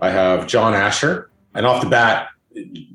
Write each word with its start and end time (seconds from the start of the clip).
I 0.00 0.10
have 0.10 0.46
John 0.46 0.74
Asher, 0.74 1.30
and 1.54 1.66
off 1.66 1.82
the 1.82 1.88
bat, 1.88 2.28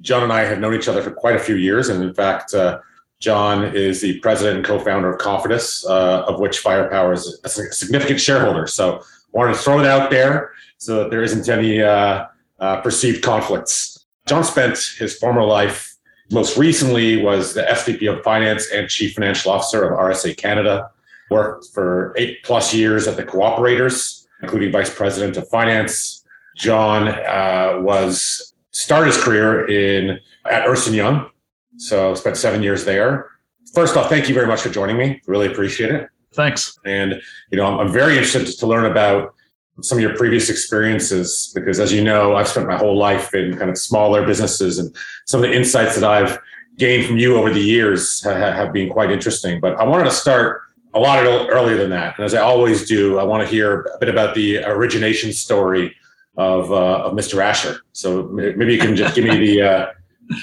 John 0.02 0.24
and 0.24 0.32
I 0.32 0.42
have 0.42 0.60
known 0.60 0.74
each 0.74 0.88
other 0.88 1.02
for 1.02 1.12
quite 1.12 1.36
a 1.36 1.40
few 1.40 1.56
years, 1.56 1.90
and 1.90 2.04
in 2.04 2.14
fact, 2.14 2.54
uh, 2.54 2.80
John 3.20 3.64
is 3.76 4.02
the 4.02 4.20
president 4.20 4.58
and 4.58 4.66
co-founder 4.66 5.14
of 5.14 5.20
Konfidis, 5.20 5.86
uh, 5.86 6.26
of 6.28 6.40
which 6.40 6.60
Firepower 6.60 7.14
is 7.14 7.40
a 7.44 7.50
significant 7.50 8.20
shareholder. 8.20 8.68
So, 8.68 9.02
wanted 9.32 9.54
to 9.54 9.60
throw 9.60 9.80
it 9.80 9.86
out 9.86 10.12
there 10.12 10.52
so 10.78 10.98
that 10.98 11.10
there 11.10 11.24
isn't 11.24 11.50
any 11.50 11.82
uh, 11.82 12.26
uh 12.60 12.82
perceived 12.82 13.24
conflicts. 13.24 14.06
John 14.28 14.44
spent 14.44 14.78
his 14.98 15.18
former 15.18 15.44
life, 15.44 15.96
most 16.32 16.58
recently, 16.58 17.22
was 17.22 17.54
the 17.54 17.64
SVP 17.64 18.12
of 18.12 18.24
Finance 18.24 18.70
and 18.72 18.90
Chief 18.90 19.14
Financial 19.14 19.52
Officer 19.52 19.84
of 19.84 19.98
RSA 19.98 20.38
Canada. 20.38 20.90
Worked 21.30 21.68
for 21.74 22.14
eight 22.18 22.44
plus 22.44 22.74
years 22.74 23.08
at 23.08 23.16
the 23.16 23.24
Cooperators, 23.24 24.28
including 24.42 24.72
Vice 24.72 24.94
President 24.94 25.38
of 25.38 25.48
Finance. 25.50 26.23
John 26.56 27.08
uh, 27.08 27.80
was 27.82 28.54
started 28.72 29.08
his 29.08 29.24
career 29.24 29.68
in 29.70 30.20
at 30.50 30.68
Ernst 30.68 30.92
Young, 30.92 31.30
so 31.78 32.16
spent 32.16 32.38
seven 32.38 32.62
years 32.62 32.86
there. 32.86 33.30
First 33.74 33.98
off, 33.98 34.10
thank 34.10 34.28
you 34.28 34.36
very 34.36 34.48
much 34.48 34.62
for 34.62 34.70
joining 34.70 34.98
me. 34.98 35.22
Really 35.26 35.48
appreciate 35.48 35.92
it. 35.92 36.10
Thanks. 36.34 36.78
And 36.86 37.22
you 37.52 37.58
know, 37.58 37.66
I'm, 37.66 37.80
I'm 37.80 37.92
very 37.92 38.14
interested 38.18 38.46
to 38.46 38.68
learn 38.68 38.86
about 38.86 39.34
some 39.82 39.98
of 39.98 40.02
your 40.04 40.16
previous 40.16 40.50
experiences 40.50 41.52
because, 41.56 41.80
as 41.80 41.92
you 41.92 42.04
know, 42.04 42.36
I've 42.36 42.48
spent 42.48 42.68
my 42.68 42.78
whole 42.78 42.98
life 42.98 43.34
in 43.34 43.58
kind 43.58 43.70
of 43.70 43.78
smaller 43.78 44.26
businesses, 44.26 44.78
and 44.78 44.96
some 45.26 45.44
of 45.44 45.50
the 45.50 45.56
insights 45.56 45.96
that 45.96 46.04
I've 46.04 46.40
gained 46.78 47.06
from 47.06 47.18
you 47.18 47.38
over 47.38 47.52
the 47.52 47.62
years 47.62 48.24
have, 48.24 48.38
have 48.38 48.74
been 48.74 48.90
quite 48.90 49.12
interesting. 49.12 49.60
But 49.60 49.80
I 49.80 49.84
wanted 49.84 50.06
to 50.06 50.12
start 50.12 50.62
a 50.94 51.00
lot 51.00 51.26
earlier 51.26 51.78
than 51.78 51.90
that, 51.90 52.18
and 52.18 52.26
as 52.26 52.36
I 52.36 52.42
always 52.42 52.88
do, 52.88 53.18
I 53.18 53.24
want 53.24 53.42
to 53.44 53.50
hear 53.50 53.82
a 53.82 53.98
bit 54.00 54.10
about 54.10 54.36
the 54.36 54.64
origination 54.64 55.34
story 55.34 55.96
of 56.38 56.72
uh, 56.72 57.04
of 57.04 57.14
Mr. 57.14 57.44
Asher. 57.44 57.82
So 57.92 58.24
maybe 58.24 58.74
you 58.74 58.80
can 58.80 58.96
just 58.96 59.16
give 59.16 59.26
me 59.26 59.38
the 59.38 59.62
uh, 59.62 59.88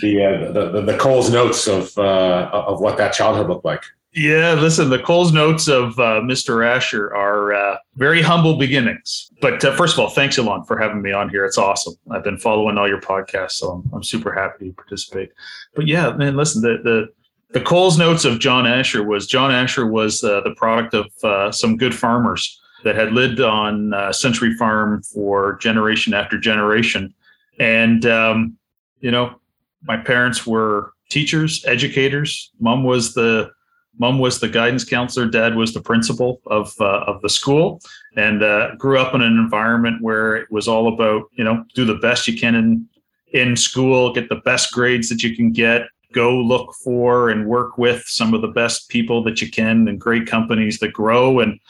the, 0.00 0.24
uh, 0.24 0.52
the, 0.52 0.83
the 0.83 0.98
Coles 0.98 1.30
notes 1.30 1.66
of 1.66 1.96
uh, 1.98 2.50
of 2.52 2.80
what 2.80 2.96
that 2.98 3.12
childhood 3.12 3.48
looked 3.48 3.64
like. 3.64 3.83
Yeah, 4.12 4.55
listen, 4.55 4.91
the 4.91 4.98
Coles 4.98 5.33
notes 5.33 5.68
of 5.68 5.96
uh, 6.00 6.20
Mr. 6.20 6.66
Asher 6.66 7.14
are 7.14 7.55
uh, 7.55 7.77
very 7.94 8.20
humble 8.20 8.56
beginnings. 8.56 9.30
But 9.41 9.62
first 9.62 9.94
of 9.94 10.00
all, 10.00 10.11
thanks, 10.11 10.36
Alon, 10.36 10.64
for 10.64 10.77
having 10.77 11.00
me 11.00 11.12
on 11.12 11.30
here. 11.30 11.44
It's 11.44 11.58
awesome. 11.58 11.94
I've 12.11 12.24
been 12.24 12.36
following 12.36 12.77
all 12.77 12.88
your 12.88 13.00
podcasts, 13.00 13.52
so 13.52 13.70
I'm, 13.70 13.91
I'm 13.94 14.02
super 14.02 14.33
happy 14.33 14.70
to 14.70 14.74
participate. 14.74 15.30
But 15.77 15.86
yeah, 15.86 16.12
man, 16.12 16.36
listen, 16.36 16.62
the 16.62 16.78
the 16.83 17.08
the 17.52 17.64
Coles 17.64 17.98
notes 17.98 18.24
of 18.24 18.38
John 18.38 18.66
Asher 18.66 19.02
was 19.02 19.27
John 19.27 19.52
Asher 19.52 19.86
was 19.86 20.20
the 20.20 20.55
product 20.56 20.94
of 20.94 21.55
some 21.55 21.77
good 21.77 21.94
farmers 21.94 22.61
that 22.84 22.97
had 22.97 23.12
lived 23.12 23.41
on 23.41 23.92
uh, 23.95 24.12
Century 24.12 24.55
Farm 24.55 25.03
for 25.03 25.56
generation 25.56 26.14
after 26.14 26.39
generation, 26.39 27.14
and 27.58 28.07
um, 28.07 28.57
you 29.01 29.11
know 29.11 29.41
my 29.83 29.96
parents 29.96 30.46
were 30.46 30.92
teachers, 31.08 31.64
educators. 31.67 32.51
Mom 32.61 32.85
was 32.85 33.14
the 33.14 33.51
mom 33.98 34.19
was 34.19 34.40
the 34.40 34.48
guidance 34.48 34.85
counselor. 34.85 35.27
Dad 35.27 35.57
was 35.57 35.74
the 35.74 35.80
principal 35.80 36.40
of 36.46 36.74
uh, 36.80 37.05
of 37.07 37.20
the 37.23 37.29
school, 37.29 37.80
and 38.17 38.42
uh, 38.42 38.74
grew 38.77 38.98
up 38.98 39.14
in 39.14 39.23
an 39.23 39.39
environment 39.39 40.02
where 40.02 40.36
it 40.36 40.51
was 40.51 40.69
all 40.69 40.92
about 40.92 41.24
you 41.33 41.45
know 41.45 41.64
do 41.74 41.85
the 41.85 41.96
best 41.96 42.27
you 42.29 42.39
can 42.39 42.55
in 42.55 42.86
in 43.33 43.57
school, 43.57 44.13
get 44.13 44.29
the 44.29 44.42
best 44.45 44.73
grades 44.73 45.08
that 45.08 45.23
you 45.23 45.36
can 45.36 45.52
get, 45.52 45.86
go 46.13 46.36
look 46.36 46.74
for 46.83 47.30
and 47.30 47.46
work 47.46 47.79
with 47.79 48.02
some 48.07 48.35
of 48.35 48.42
the 48.42 48.48
best 48.48 48.89
people 48.89 49.23
that 49.23 49.40
you 49.40 49.51
can 49.51 49.86
and 49.89 50.01
great 50.01 50.27
companies 50.27 50.79
that 50.80 50.92
grow. 50.92 51.40
And 51.40 51.61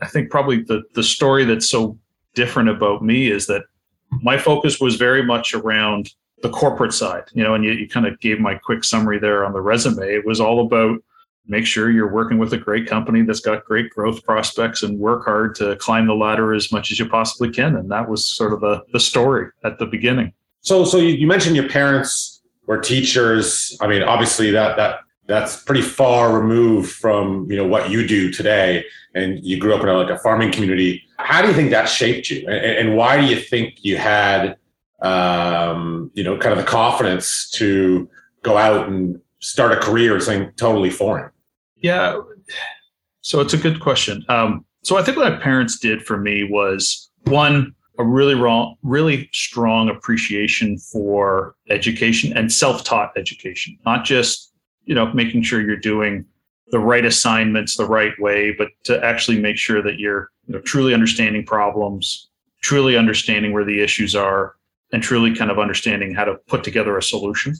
I, 0.00 0.06
think 0.06 0.30
probably 0.30 0.62
the 0.62 0.82
the 0.94 1.02
story 1.02 1.44
that's 1.44 1.68
so 1.68 1.98
different 2.34 2.68
about 2.68 3.02
me 3.02 3.30
is 3.30 3.46
that 3.46 3.62
my 4.22 4.38
focus 4.38 4.80
was 4.80 4.96
very 4.96 5.22
much 5.22 5.54
around 5.54 6.12
the 6.42 6.50
corporate 6.50 6.92
side, 6.92 7.24
you 7.32 7.42
know, 7.42 7.54
and 7.54 7.64
you, 7.64 7.72
you 7.72 7.88
kind 7.88 8.06
of 8.06 8.20
gave 8.20 8.38
my 8.38 8.54
quick 8.54 8.84
summary 8.84 9.18
there 9.18 9.44
on 9.44 9.52
the 9.52 9.60
resume. 9.60 10.06
It 10.06 10.26
was 10.26 10.40
all 10.40 10.64
about 10.66 10.98
make 11.48 11.66
sure 11.66 11.90
you're 11.90 12.12
working 12.12 12.38
with 12.38 12.52
a 12.52 12.58
great 12.58 12.88
company 12.88 13.22
that's 13.22 13.40
got 13.40 13.64
great 13.64 13.90
growth 13.90 14.22
prospects 14.24 14.82
and 14.82 14.98
work 14.98 15.24
hard 15.24 15.54
to 15.54 15.76
climb 15.76 16.06
the 16.06 16.14
ladder 16.14 16.52
as 16.54 16.72
much 16.72 16.90
as 16.90 16.98
you 16.98 17.08
possibly 17.08 17.50
can. 17.50 17.76
And 17.76 17.90
that 17.90 18.08
was 18.08 18.26
sort 18.26 18.52
of 18.52 18.60
the, 18.60 18.82
the 18.92 19.00
story 19.00 19.50
at 19.64 19.78
the 19.78 19.86
beginning. 19.86 20.32
So, 20.60 20.84
so 20.84 20.98
you, 20.98 21.14
you 21.14 21.26
mentioned 21.26 21.54
your 21.54 21.68
parents 21.68 22.42
were 22.66 22.78
teachers. 22.78 23.76
I 23.80 23.86
mean, 23.86 24.02
obviously 24.02 24.50
that, 24.50 24.76
that, 24.76 25.00
that's 25.26 25.62
pretty 25.62 25.82
far 25.82 26.38
removed 26.38 26.92
from, 26.92 27.50
you 27.50 27.56
know, 27.56 27.66
what 27.66 27.90
you 27.90 28.06
do 28.06 28.30
today. 28.32 28.84
And 29.14 29.44
you 29.44 29.58
grew 29.58 29.74
up 29.74 29.82
in 29.82 29.88
a, 29.88 29.94
like 29.94 30.10
a 30.10 30.18
farming 30.18 30.52
community. 30.52 31.02
How 31.18 31.42
do 31.42 31.48
you 31.48 31.54
think 31.54 31.70
that 31.70 31.88
shaped 31.88 32.30
you? 32.30 32.46
and, 32.48 32.88
and 32.88 32.96
why 32.96 33.20
do 33.20 33.26
you 33.26 33.36
think 33.36 33.84
you 33.84 33.96
had 33.96 34.56
um, 35.02 36.10
you 36.14 36.24
know, 36.24 36.38
kind 36.38 36.52
of 36.52 36.58
the 36.58 36.70
confidence 36.70 37.50
to 37.50 38.08
go 38.42 38.56
out 38.56 38.88
and 38.88 39.20
start 39.40 39.72
a 39.72 39.76
career 39.76 40.14
in 40.14 40.20
something 40.20 40.52
totally 40.56 40.90
foreign? 40.90 41.30
Yeah. 41.76 42.20
So 43.20 43.40
it's 43.40 43.52
a 43.52 43.58
good 43.58 43.80
question. 43.80 44.24
Um, 44.28 44.64
so 44.84 44.96
I 44.96 45.02
think 45.02 45.16
what 45.16 45.30
my 45.30 45.38
parents 45.38 45.78
did 45.78 46.02
for 46.02 46.16
me 46.16 46.48
was 46.50 47.10
one, 47.24 47.74
a 47.98 48.04
really 48.04 48.34
wrong, 48.34 48.76
really 48.82 49.28
strong 49.32 49.88
appreciation 49.88 50.78
for 50.78 51.56
education 51.70 52.36
and 52.36 52.52
self-taught 52.52 53.12
education, 53.16 53.76
not 53.84 54.04
just, 54.04 54.45
you 54.86 54.94
know, 54.94 55.12
making 55.12 55.42
sure 55.42 55.60
you're 55.60 55.76
doing 55.76 56.24
the 56.68 56.78
right 56.78 57.04
assignments 57.04 57.76
the 57.76 57.84
right 57.84 58.18
way, 58.18 58.52
but 58.52 58.68
to 58.84 59.04
actually 59.04 59.38
make 59.38 59.56
sure 59.56 59.82
that 59.82 59.98
you're 59.98 60.30
you 60.46 60.54
know, 60.54 60.60
truly 60.60 60.94
understanding 60.94 61.44
problems, 61.44 62.28
truly 62.62 62.96
understanding 62.96 63.52
where 63.52 63.64
the 63.64 63.80
issues 63.80 64.16
are, 64.16 64.56
and 64.92 65.02
truly 65.02 65.34
kind 65.34 65.50
of 65.50 65.58
understanding 65.58 66.14
how 66.14 66.24
to 66.24 66.34
put 66.46 66.64
together 66.64 66.96
a 66.96 67.02
solution. 67.02 67.54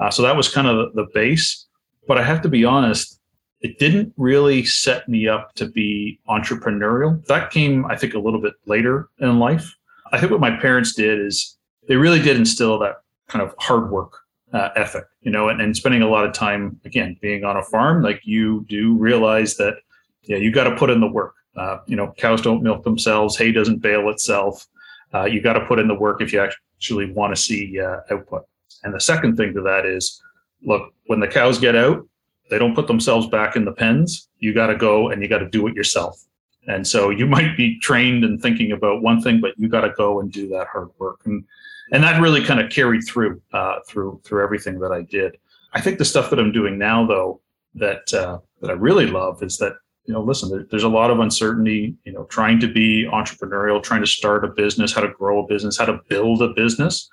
Uh, 0.00 0.10
so 0.10 0.22
that 0.22 0.36
was 0.36 0.48
kind 0.48 0.66
of 0.66 0.94
the, 0.94 1.06
base. 1.14 1.66
But 2.06 2.18
I 2.18 2.22
have 2.22 2.42
to 2.42 2.48
be 2.48 2.64
honest, 2.64 3.20
it 3.60 3.78
didn't 3.78 4.12
really 4.16 4.64
set 4.64 5.08
me 5.08 5.28
up 5.28 5.54
to 5.54 5.66
be 5.66 6.20
entrepreneurial. 6.28 7.24
That 7.26 7.50
came, 7.50 7.86
I 7.86 7.96
think, 7.96 8.14
a 8.14 8.18
little 8.18 8.40
bit 8.40 8.54
later 8.66 9.08
in 9.18 9.38
life. 9.38 9.74
I 10.12 10.18
think 10.18 10.30
what 10.30 10.40
my 10.40 10.56
parents 10.56 10.94
did 10.94 11.20
is 11.20 11.56
they 11.88 11.96
really 11.96 12.20
did 12.20 12.36
instill 12.36 12.78
that 12.80 12.96
kind 13.28 13.42
of 13.42 13.54
hard 13.58 13.90
work 13.90 14.25
uh, 14.52 14.70
ethic, 14.76 15.04
you 15.22 15.30
know, 15.30 15.48
and, 15.48 15.60
and 15.60 15.76
spending 15.76 16.02
a 16.02 16.08
lot 16.08 16.24
of 16.24 16.32
time, 16.32 16.80
again, 16.84 17.16
being 17.20 17.44
on 17.44 17.56
a 17.56 17.62
farm, 17.62 18.02
like 18.02 18.20
you 18.24 18.64
do 18.68 18.94
realize 18.94 19.56
that, 19.56 19.74
yeah, 20.22 20.36
you 20.36 20.52
got 20.52 20.64
to 20.64 20.76
put 20.76 20.90
in 20.90 21.00
the 21.00 21.06
work. 21.06 21.34
Uh, 21.56 21.78
you 21.86 21.96
know, 21.96 22.12
cows 22.18 22.42
don't 22.42 22.62
milk 22.62 22.84
themselves, 22.84 23.36
hay 23.36 23.50
doesn't 23.50 23.78
bale 23.78 24.08
itself 24.10 24.66
uh, 25.14 25.24
you 25.24 25.40
got 25.40 25.54
to 25.54 25.64
put 25.64 25.78
in 25.78 25.88
the 25.88 25.94
work 25.94 26.20
if 26.20 26.32
you 26.32 26.40
actually 26.40 27.12
want 27.12 27.34
to 27.34 27.40
see 27.40 27.80
uh, 27.80 28.00
output. 28.10 28.44
And 28.84 28.94
the 28.94 29.00
second 29.00 29.36
thing 29.36 29.54
to 29.54 29.62
that 29.62 29.86
is, 29.86 30.20
look, 30.62 30.92
when 31.06 31.20
the 31.20 31.28
cows 31.28 31.58
get 31.58 31.76
out, 31.76 32.06
they 32.50 32.58
don't 32.58 32.74
put 32.74 32.86
themselves 32.86 33.26
back 33.26 33.56
in 33.56 33.64
the 33.64 33.72
pens. 33.72 34.28
You 34.38 34.54
got 34.54 34.68
to 34.68 34.76
go 34.76 35.10
and 35.10 35.22
you 35.22 35.28
got 35.28 35.38
to 35.38 35.48
do 35.48 35.66
it 35.66 35.74
yourself. 35.74 36.22
And 36.66 36.86
so 36.86 37.10
you 37.10 37.26
might 37.36 37.56
be 37.56 37.78
trained 37.80 38.24
and 38.24 38.40
thinking 38.40 38.72
about 38.72 39.02
one 39.02 39.20
thing, 39.20 39.40
but 39.40 39.58
you 39.58 39.68
got 39.68 39.82
to 39.82 39.90
go 39.90 40.20
and 40.20 40.30
do 40.30 40.48
that 40.48 40.68
hard 40.68 40.90
work. 40.98 41.20
And 41.24 41.44
and 41.92 42.02
that 42.02 42.20
really 42.20 42.42
kind 42.42 42.58
of 42.58 42.70
carried 42.70 43.02
through 43.06 43.40
uh, 43.52 43.76
through 43.88 44.20
through 44.24 44.42
everything 44.42 44.78
that 44.80 44.92
I 44.92 45.02
did. 45.02 45.36
I 45.72 45.80
think 45.80 45.98
the 45.98 46.04
stuff 46.04 46.30
that 46.30 46.38
I'm 46.38 46.52
doing 46.52 46.78
now, 46.78 47.06
though, 47.06 47.40
that 47.74 48.12
uh, 48.12 48.38
that 48.60 48.70
I 48.70 48.74
really 48.74 49.06
love 49.06 49.42
is 49.42 49.58
that 49.58 49.76
you 50.06 50.14
know, 50.14 50.20
listen, 50.20 50.50
there, 50.50 50.64
there's 50.70 50.84
a 50.84 50.88
lot 50.88 51.10
of 51.10 51.20
uncertainty, 51.20 51.94
you 52.04 52.12
know, 52.12 52.24
trying 52.24 52.60
to 52.60 52.68
be 52.68 53.08
entrepreneurial, 53.12 53.82
trying 53.82 54.00
to 54.00 54.06
start 54.06 54.44
a 54.44 54.48
business, 54.48 54.92
how 54.92 55.00
to 55.00 55.08
grow 55.08 55.44
a 55.44 55.46
business, 55.46 55.76
how 55.78 55.84
to 55.84 56.00
build 56.08 56.42
a 56.42 56.48
business. 56.54 57.08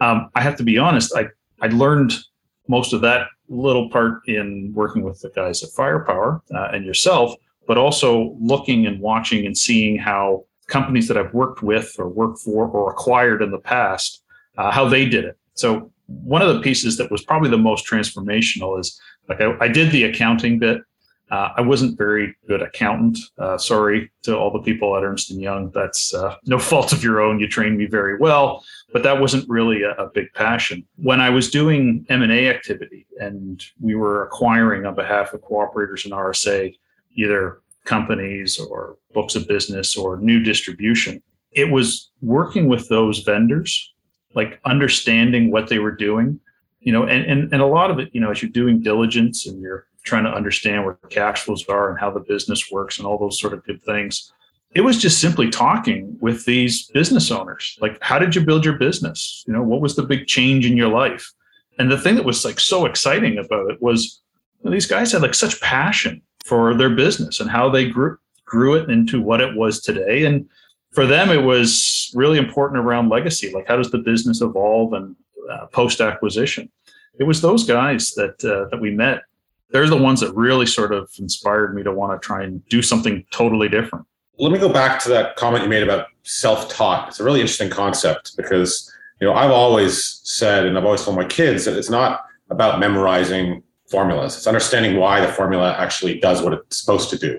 Um, 0.00 0.30
I 0.34 0.40
have 0.40 0.56
to 0.56 0.62
be 0.62 0.76
honest, 0.76 1.14
I, 1.16 1.26
I 1.62 1.68
learned 1.68 2.14
most 2.68 2.92
of 2.92 3.00
that 3.02 3.28
little 3.48 3.88
part 3.90 4.26
in 4.26 4.72
working 4.74 5.02
with 5.02 5.20
the 5.20 5.30
guys 5.30 5.62
at 5.62 5.70
Firepower 5.70 6.42
uh, 6.54 6.68
and 6.72 6.84
yourself, 6.84 7.34
but 7.66 7.78
also 7.78 8.36
looking 8.40 8.86
and 8.86 9.00
watching 9.00 9.46
and 9.46 9.56
seeing 9.56 9.98
how 9.98 10.44
companies 10.68 11.08
that 11.08 11.16
I've 11.16 11.34
worked 11.34 11.62
with 11.62 11.94
or 11.98 12.08
worked 12.08 12.40
for 12.40 12.66
or 12.68 12.90
acquired 12.90 13.42
in 13.42 13.50
the 13.50 13.58
past, 13.58 14.22
uh, 14.58 14.70
how 14.70 14.88
they 14.88 15.04
did 15.06 15.24
it. 15.24 15.38
So 15.54 15.90
one 16.06 16.42
of 16.42 16.54
the 16.54 16.60
pieces 16.60 16.96
that 16.98 17.10
was 17.10 17.24
probably 17.24 17.50
the 17.50 17.58
most 17.58 17.86
transformational 17.86 18.78
is 18.78 19.00
like 19.28 19.40
I, 19.40 19.56
I 19.60 19.68
did 19.68 19.90
the 19.92 20.04
accounting 20.04 20.58
bit 20.58 20.82
Uh, 21.28 21.50
I 21.56 21.60
wasn't 21.60 21.98
very 21.98 22.36
good 22.46 22.62
accountant. 22.62 23.18
Uh, 23.36 23.58
sorry 23.58 24.12
to 24.22 24.36
all 24.38 24.52
the 24.52 24.62
people 24.62 24.96
at 24.96 25.02
Ernst 25.02 25.30
and 25.32 25.40
Young. 25.40 25.72
That's 25.74 26.14
uh, 26.14 26.36
no 26.46 26.58
fault 26.58 26.92
of 26.92 27.02
your 27.02 27.20
own. 27.20 27.40
You 27.40 27.48
trained 27.48 27.76
me 27.76 27.86
very 27.86 28.16
well, 28.16 28.64
but 28.92 29.02
that 29.02 29.20
wasn't 29.20 29.48
really 29.48 29.82
a, 29.82 29.90
a 29.94 30.08
big 30.14 30.32
passion. 30.34 30.86
When 30.96 31.20
I 31.20 31.30
was 31.30 31.50
doing 31.50 32.06
M 32.08 32.22
and 32.22 32.30
A 32.30 32.48
activity, 32.48 33.06
and 33.18 33.60
we 33.80 33.96
were 33.96 34.24
acquiring 34.24 34.86
on 34.86 34.94
behalf 34.94 35.32
of 35.34 35.40
cooperators 35.42 36.04
and 36.04 36.14
RSA, 36.14 36.76
either 37.16 37.60
companies 37.84 38.58
or 38.58 38.98
books 39.12 39.34
of 39.34 39.48
business 39.48 39.96
or 39.96 40.18
new 40.18 40.40
distribution, 40.40 41.22
it 41.52 41.70
was 41.70 42.10
working 42.20 42.68
with 42.68 42.88
those 42.88 43.20
vendors, 43.20 43.94
like 44.34 44.60
understanding 44.64 45.50
what 45.50 45.68
they 45.68 45.78
were 45.78 45.94
doing. 45.94 46.38
You 46.80 46.92
know, 46.92 47.04
and, 47.04 47.24
and, 47.24 47.52
and 47.52 47.62
a 47.62 47.66
lot 47.66 47.90
of 47.90 47.98
it, 47.98 48.10
you 48.12 48.20
know, 48.20 48.30
as 48.30 48.42
you're 48.42 48.50
doing 48.50 48.80
diligence 48.80 49.46
and 49.46 49.60
you're 49.60 49.86
trying 50.04 50.24
to 50.24 50.30
understand 50.30 50.84
where 50.84 50.94
cash 51.10 51.42
flows 51.42 51.64
are 51.68 51.90
and 51.90 51.98
how 51.98 52.10
the 52.10 52.20
business 52.20 52.70
works 52.70 52.98
and 52.98 53.06
all 53.06 53.18
those 53.18 53.40
sort 53.40 53.52
of 53.52 53.64
good 53.64 53.82
things. 53.84 54.32
It 54.74 54.82
was 54.82 54.98
just 54.98 55.20
simply 55.20 55.50
talking 55.50 56.16
with 56.20 56.44
these 56.44 56.88
business 56.88 57.30
owners. 57.30 57.76
Like, 57.80 57.98
how 58.02 58.18
did 58.18 58.34
you 58.34 58.44
build 58.44 58.64
your 58.64 58.78
business? 58.78 59.42
You 59.46 59.52
know, 59.52 59.62
what 59.62 59.80
was 59.80 59.96
the 59.96 60.02
big 60.02 60.26
change 60.26 60.66
in 60.66 60.76
your 60.76 60.88
life? 60.88 61.32
And 61.78 61.90
the 61.90 61.98
thing 61.98 62.14
that 62.14 62.24
was 62.24 62.44
like 62.44 62.60
so 62.60 62.86
exciting 62.86 63.38
about 63.38 63.70
it 63.70 63.82
was 63.82 64.22
you 64.58 64.66
know, 64.66 64.74
these 64.74 64.86
guys 64.86 65.12
had 65.12 65.22
like 65.22 65.34
such 65.34 65.60
passion 65.60 66.22
for 66.46 66.74
their 66.74 66.90
business 66.90 67.40
and 67.40 67.50
how 67.50 67.68
they 67.68 67.88
grew 67.88 68.18
grew 68.44 68.74
it 68.74 68.88
into 68.88 69.20
what 69.20 69.40
it 69.40 69.56
was 69.56 69.80
today. 69.80 70.24
And 70.24 70.48
for 70.92 71.04
them, 71.04 71.30
it 71.30 71.42
was 71.42 72.12
really 72.14 72.38
important 72.38 72.78
around 72.78 73.08
legacy. 73.08 73.52
Like, 73.52 73.66
how 73.66 73.76
does 73.76 73.90
the 73.90 73.98
business 73.98 74.40
evolve 74.40 74.92
and 74.92 75.16
uh, 75.50 75.66
post 75.66 76.00
acquisition? 76.00 76.70
It 77.18 77.24
was 77.24 77.40
those 77.40 77.64
guys 77.64 78.12
that 78.14 78.44
uh, 78.44 78.68
that 78.70 78.80
we 78.80 78.90
met 78.92 79.22
they're 79.70 79.88
the 79.88 79.96
ones 79.96 80.20
that 80.20 80.34
really 80.34 80.66
sort 80.66 80.92
of 80.92 81.10
inspired 81.18 81.74
me 81.74 81.82
to 81.82 81.92
want 81.92 82.20
to 82.20 82.24
try 82.24 82.42
and 82.42 82.66
do 82.68 82.82
something 82.82 83.24
totally 83.30 83.68
different. 83.68 84.06
Let 84.38 84.52
me 84.52 84.58
go 84.58 84.72
back 84.72 85.02
to 85.02 85.08
that 85.10 85.36
comment 85.36 85.64
you 85.64 85.70
made 85.70 85.82
about 85.82 86.08
self-taught. 86.22 87.08
It's 87.08 87.20
a 87.20 87.24
really 87.24 87.40
interesting 87.40 87.70
concept 87.70 88.36
because 88.36 88.92
you 89.20 89.26
know 89.26 89.34
I've 89.34 89.50
always 89.50 90.20
said 90.24 90.66
and 90.66 90.76
I've 90.76 90.84
always 90.84 91.04
told 91.04 91.16
my 91.16 91.24
kids 91.24 91.64
that 91.64 91.76
it's 91.76 91.90
not 91.90 92.24
about 92.50 92.78
memorizing 92.78 93.62
formulas. 93.90 94.36
It's 94.36 94.46
understanding 94.46 94.96
why 94.96 95.20
the 95.20 95.32
formula 95.32 95.74
actually 95.78 96.18
does 96.20 96.42
what 96.42 96.52
it's 96.52 96.80
supposed 96.80 97.10
to 97.10 97.18
do. 97.18 97.38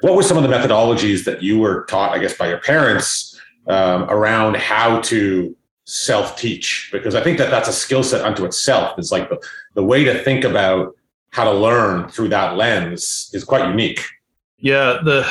What 0.00 0.16
were 0.16 0.22
some 0.22 0.36
of 0.36 0.42
the 0.42 0.48
methodologies 0.48 1.24
that 1.24 1.42
you 1.42 1.58
were 1.58 1.84
taught, 1.84 2.12
I 2.12 2.18
guess, 2.18 2.36
by 2.36 2.48
your 2.48 2.58
parents 2.58 3.40
um, 3.68 4.04
around 4.10 4.56
how 4.56 5.00
to 5.02 5.56
self-teach? 5.84 6.90
Because 6.92 7.14
I 7.14 7.22
think 7.22 7.38
that 7.38 7.50
that's 7.50 7.68
a 7.68 7.72
skill 7.72 8.02
set 8.02 8.24
unto 8.24 8.44
itself. 8.44 8.98
It's 8.98 9.12
like 9.12 9.28
the, 9.28 9.40
the 9.74 9.84
way 9.84 10.04
to 10.04 10.22
think 10.22 10.44
about 10.44 10.96
how 11.30 11.44
to 11.44 11.52
learn 11.52 12.08
through 12.08 12.28
that 12.28 12.56
lens 12.56 13.30
is 13.32 13.44
quite 13.44 13.68
unique. 13.68 14.04
Yeah, 14.58 14.98
the 15.04 15.26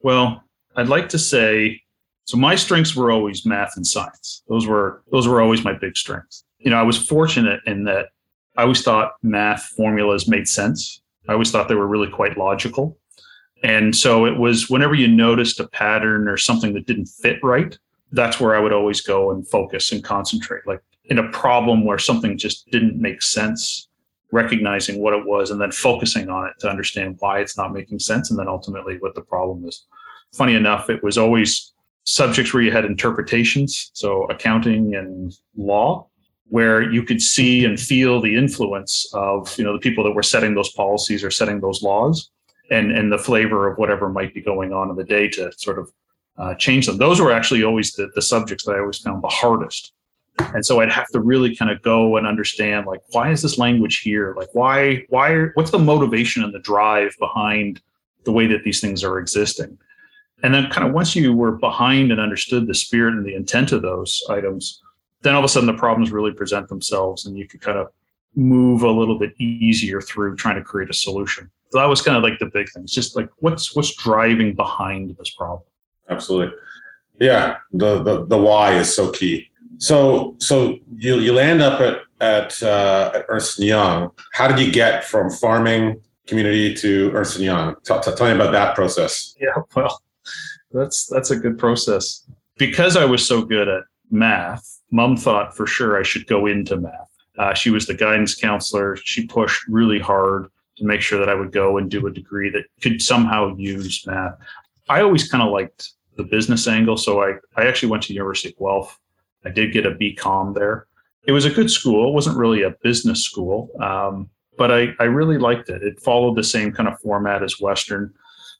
well, 0.00 0.42
I'd 0.76 0.88
like 0.88 1.08
to 1.10 1.18
say 1.18 1.80
so 2.24 2.38
my 2.38 2.54
strengths 2.54 2.96
were 2.96 3.10
always 3.10 3.44
math 3.44 3.76
and 3.76 3.86
science. 3.86 4.42
Those 4.48 4.66
were 4.66 5.02
those 5.12 5.28
were 5.28 5.40
always 5.40 5.62
my 5.62 5.74
big 5.74 5.96
strengths. 5.96 6.44
You 6.58 6.70
know, 6.70 6.76
I 6.76 6.82
was 6.82 6.98
fortunate 6.98 7.60
in 7.66 7.84
that 7.84 8.08
I 8.56 8.62
always 8.62 8.82
thought 8.82 9.14
math 9.22 9.64
formulas 9.76 10.28
made 10.28 10.48
sense. 10.48 11.00
I 11.28 11.32
always 11.32 11.50
thought 11.50 11.68
they 11.68 11.74
were 11.74 11.86
really 11.86 12.08
quite 12.10 12.38
logical. 12.38 12.98
And 13.62 13.96
so 13.96 14.26
it 14.26 14.36
was 14.38 14.68
whenever 14.68 14.94
you 14.94 15.08
noticed 15.08 15.58
a 15.58 15.66
pattern 15.66 16.28
or 16.28 16.36
something 16.36 16.74
that 16.74 16.86
didn't 16.86 17.06
fit 17.06 17.38
right, 17.42 17.76
that's 18.12 18.38
where 18.38 18.54
I 18.54 18.60
would 18.60 18.72
always 18.72 19.00
go 19.00 19.30
and 19.30 19.48
focus 19.48 19.90
and 19.90 20.04
concentrate. 20.04 20.66
Like 20.66 20.82
in 21.06 21.18
a 21.18 21.30
problem 21.30 21.84
where 21.84 21.98
something 21.98 22.38
just 22.38 22.70
didn't 22.70 23.00
make 23.00 23.22
sense, 23.22 23.88
recognizing 24.32 25.00
what 25.00 25.14
it 25.14 25.24
was 25.26 25.50
and 25.50 25.60
then 25.60 25.72
focusing 25.72 26.28
on 26.28 26.46
it 26.46 26.54
to 26.60 26.68
understand 26.68 27.16
why 27.20 27.40
it's 27.40 27.56
not 27.56 27.72
making 27.72 27.98
sense 27.98 28.30
and 28.30 28.38
then 28.38 28.48
ultimately 28.48 28.98
what 28.98 29.14
the 29.14 29.22
problem 29.22 29.66
is. 29.66 29.86
Funny 30.32 30.54
enough, 30.54 30.90
it 30.90 31.02
was 31.02 31.16
always 31.16 31.72
subjects 32.04 32.52
where 32.52 32.62
you 32.62 32.70
had 32.70 32.84
interpretations, 32.84 33.90
so 33.94 34.24
accounting 34.24 34.94
and 34.94 35.34
law, 35.56 36.06
where 36.48 36.82
you 36.82 37.02
could 37.02 37.22
see 37.22 37.64
and 37.64 37.80
feel 37.80 38.20
the 38.20 38.36
influence 38.36 39.10
of 39.14 39.56
you 39.58 39.64
know 39.64 39.72
the 39.72 39.78
people 39.78 40.04
that 40.04 40.12
were 40.12 40.22
setting 40.22 40.54
those 40.54 40.72
policies 40.72 41.24
or 41.24 41.30
setting 41.30 41.60
those 41.60 41.82
laws 41.82 42.30
and 42.70 42.92
and 42.92 43.10
the 43.10 43.18
flavor 43.18 43.70
of 43.70 43.78
whatever 43.78 44.08
might 44.08 44.34
be 44.34 44.40
going 44.40 44.72
on 44.72 44.90
in 44.90 44.96
the 44.96 45.04
day 45.04 45.28
to 45.28 45.50
sort 45.56 45.78
of 45.78 45.90
uh, 46.38 46.54
change 46.54 46.86
them. 46.86 46.98
Those 46.98 47.20
were 47.20 47.30
actually 47.30 47.62
always 47.62 47.92
the, 47.92 48.10
the 48.14 48.22
subjects 48.22 48.64
that 48.64 48.72
I 48.72 48.80
always 48.80 48.98
found 48.98 49.22
the 49.22 49.28
hardest. 49.28 49.92
And 50.52 50.66
so 50.66 50.80
i'd 50.80 50.90
have 50.90 51.06
to 51.10 51.20
really 51.20 51.54
kind 51.54 51.70
of 51.70 51.80
go 51.82 52.16
and 52.16 52.26
understand 52.26 52.86
like 52.86 53.00
why 53.12 53.30
is 53.30 53.40
this 53.40 53.56
language 53.56 54.00
here? 54.00 54.34
Like 54.36 54.48
why 54.52 55.04
why 55.08 55.46
what's 55.54 55.70
the 55.70 55.78
motivation 55.78 56.42
and 56.42 56.52
the 56.52 56.58
drive 56.58 57.14
behind 57.20 57.80
the 58.24 58.32
way 58.32 58.46
that 58.48 58.64
these 58.64 58.80
things 58.80 59.04
are 59.04 59.18
existing? 59.18 59.78
And 60.42 60.52
then 60.52 60.68
kind 60.70 60.86
of 60.86 60.92
once 60.92 61.14
you 61.14 61.32
were 61.32 61.52
behind 61.52 62.10
and 62.10 62.20
understood 62.20 62.66
the 62.66 62.74
spirit 62.74 63.14
and 63.14 63.24
the 63.24 63.34
intent 63.34 63.70
of 63.72 63.82
those 63.82 64.20
items 64.28 64.82
then 65.24 65.34
all 65.34 65.40
of 65.40 65.44
a 65.44 65.48
sudden 65.48 65.66
the 65.66 65.74
problems 65.74 66.12
really 66.12 66.32
present 66.32 66.68
themselves 66.68 67.26
and 67.26 67.36
you 67.36 67.48
could 67.48 67.60
kind 67.60 67.78
of 67.78 67.88
move 68.36 68.82
a 68.82 68.90
little 68.90 69.18
bit 69.18 69.32
easier 69.40 70.00
through 70.00 70.36
trying 70.36 70.56
to 70.56 70.62
create 70.62 70.90
a 70.90 70.94
solution 70.94 71.50
so 71.70 71.78
that 71.78 71.86
was 71.86 72.02
kind 72.02 72.16
of 72.16 72.22
like 72.22 72.38
the 72.38 72.46
big 72.46 72.68
thing 72.70 72.82
it's 72.82 72.92
just 72.92 73.16
like 73.16 73.28
what's 73.38 73.74
what's 73.74 73.94
driving 73.96 74.54
behind 74.54 75.16
this 75.18 75.30
problem 75.30 75.62
absolutely 76.10 76.56
yeah 77.20 77.56
the 77.72 78.02
the, 78.02 78.26
the 78.26 78.38
why 78.38 78.74
is 78.74 78.94
so 78.94 79.10
key 79.10 79.50
so, 79.78 80.36
so 80.38 80.78
you 80.96 81.18
you 81.18 81.32
land 81.32 81.62
up 81.62 81.80
at 81.80 81.98
at, 82.20 82.62
uh, 82.62 83.10
at 83.14 83.26
Ernst 83.28 83.58
Young. 83.58 84.10
How 84.32 84.48
did 84.48 84.58
you 84.58 84.72
get 84.72 85.04
from 85.04 85.30
farming 85.30 86.00
community 86.26 86.74
to 86.74 87.10
Ernst 87.12 87.38
Young? 87.38 87.76
Tell, 87.84 88.00
tell 88.00 88.26
me 88.26 88.32
about 88.32 88.52
that 88.52 88.74
process. 88.74 89.34
Yeah, 89.38 89.62
well, 89.74 90.02
that's 90.72 91.06
that's 91.06 91.30
a 91.30 91.36
good 91.36 91.58
process 91.58 92.26
because 92.56 92.96
I 92.96 93.04
was 93.04 93.26
so 93.26 93.42
good 93.42 93.68
at 93.68 93.82
math. 94.10 94.80
Mom 94.90 95.16
thought 95.16 95.56
for 95.56 95.66
sure 95.66 95.98
I 95.98 96.02
should 96.02 96.26
go 96.26 96.46
into 96.46 96.76
math. 96.76 97.10
Uh, 97.38 97.54
she 97.54 97.70
was 97.70 97.86
the 97.86 97.94
guidance 97.94 98.34
counselor. 98.34 98.96
She 98.96 99.26
pushed 99.26 99.66
really 99.68 99.98
hard 99.98 100.46
to 100.76 100.84
make 100.84 101.00
sure 101.00 101.18
that 101.18 101.28
I 101.28 101.34
would 101.34 101.52
go 101.52 101.78
and 101.78 101.90
do 101.90 102.06
a 102.06 102.12
degree 102.12 102.50
that 102.50 102.64
could 102.80 103.02
somehow 103.02 103.56
use 103.56 104.06
math. 104.06 104.36
I 104.88 105.00
always 105.00 105.28
kind 105.28 105.42
of 105.42 105.50
liked 105.50 105.90
the 106.16 106.24
business 106.24 106.68
angle, 106.68 106.96
so 106.96 107.22
I 107.22 107.34
I 107.56 107.66
actually 107.66 107.90
went 107.90 108.02
to 108.04 108.08
the 108.08 108.14
University 108.14 108.50
of 108.50 108.58
Guelph 108.58 109.00
I 109.44 109.50
did 109.50 109.72
get 109.72 109.86
a 109.86 109.90
BCom 109.90 110.54
there. 110.54 110.86
It 111.26 111.32
was 111.32 111.44
a 111.44 111.50
good 111.50 111.70
school. 111.70 112.08
It 112.08 112.12
wasn't 112.14 112.36
really 112.36 112.62
a 112.62 112.74
business 112.82 113.22
school, 113.22 113.70
um, 113.80 114.30
but 114.56 114.70
I, 114.70 114.88
I 115.00 115.04
really 115.04 115.38
liked 115.38 115.68
it. 115.68 115.82
It 115.82 116.00
followed 116.00 116.36
the 116.36 116.44
same 116.44 116.72
kind 116.72 116.88
of 116.88 117.00
format 117.00 117.42
as 117.42 117.60
Western. 117.60 118.12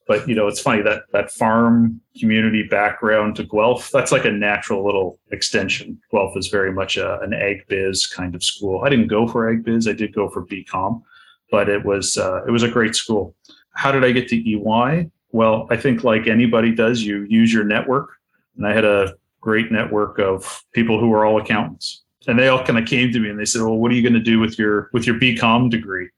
But 0.06 0.28
you 0.28 0.34
know, 0.34 0.46
it's 0.48 0.60
funny 0.60 0.82
that 0.82 1.05
that 1.12 1.31
farm 1.31 2.00
community 2.19 2.62
background 2.62 3.36
to 3.36 3.44
Guelph, 3.44 3.90
that's 3.90 4.12
like 4.12 4.24
a 4.24 4.31
natural 4.31 4.84
little 4.84 5.19
extension. 5.31 5.98
Guelph 6.10 6.36
is 6.36 6.48
very 6.48 6.72
much 6.72 6.96
a, 6.96 7.19
an 7.20 7.32
ag 7.32 7.67
biz 7.69 8.06
kind 8.06 8.34
of 8.34 8.44
school. 8.44 8.82
I 8.84 8.90
didn't 8.90 9.08
go 9.08 9.26
for 9.26 9.50
ag 9.50 9.64
biz. 9.64 9.88
I 9.88 9.93
did 9.93 10.14
go 10.14 10.29
for 10.29 10.44
BCom, 10.44 11.02
but 11.50 11.69
it 11.69 11.84
was 11.84 12.19
uh, 12.19 12.44
it 12.46 12.50
was 12.50 12.62
a 12.62 12.70
great 12.70 12.94
school. 12.94 13.34
How 13.74 13.93
did 13.93 14.05
I 14.05 14.12
get 14.12 14.29
to 14.29 14.36
EY? 14.36 15.10
Well, 15.32 15.67
I 15.70 15.76
think 15.76 16.05
like 16.05 16.26
anybody 16.26 16.74
does, 16.74 17.02
you 17.02 17.26
use 17.29 17.52
your 17.52 17.64
network. 17.64 18.10
And 18.56 18.67
I 18.67 18.72
had 18.72 18.84
a 18.84 19.14
great 19.40 19.72
network 19.72 20.19
of 20.19 20.64
people 20.72 21.00
who 21.00 21.12
are 21.12 21.24
all 21.24 21.40
accountants 21.40 22.05
and 22.26 22.38
they 22.38 22.48
all 22.48 22.64
kind 22.64 22.79
of 22.79 22.86
came 22.86 23.12
to 23.12 23.20
me 23.20 23.29
and 23.29 23.38
they 23.38 23.44
said 23.44 23.62
well 23.62 23.76
what 23.76 23.90
are 23.90 23.94
you 23.94 24.02
going 24.02 24.14
to 24.14 24.20
do 24.20 24.38
with 24.38 24.58
your 24.58 24.88
with 24.93 25.06
your 25.06 25.19
bcom 25.19 25.70
degree 25.70 26.08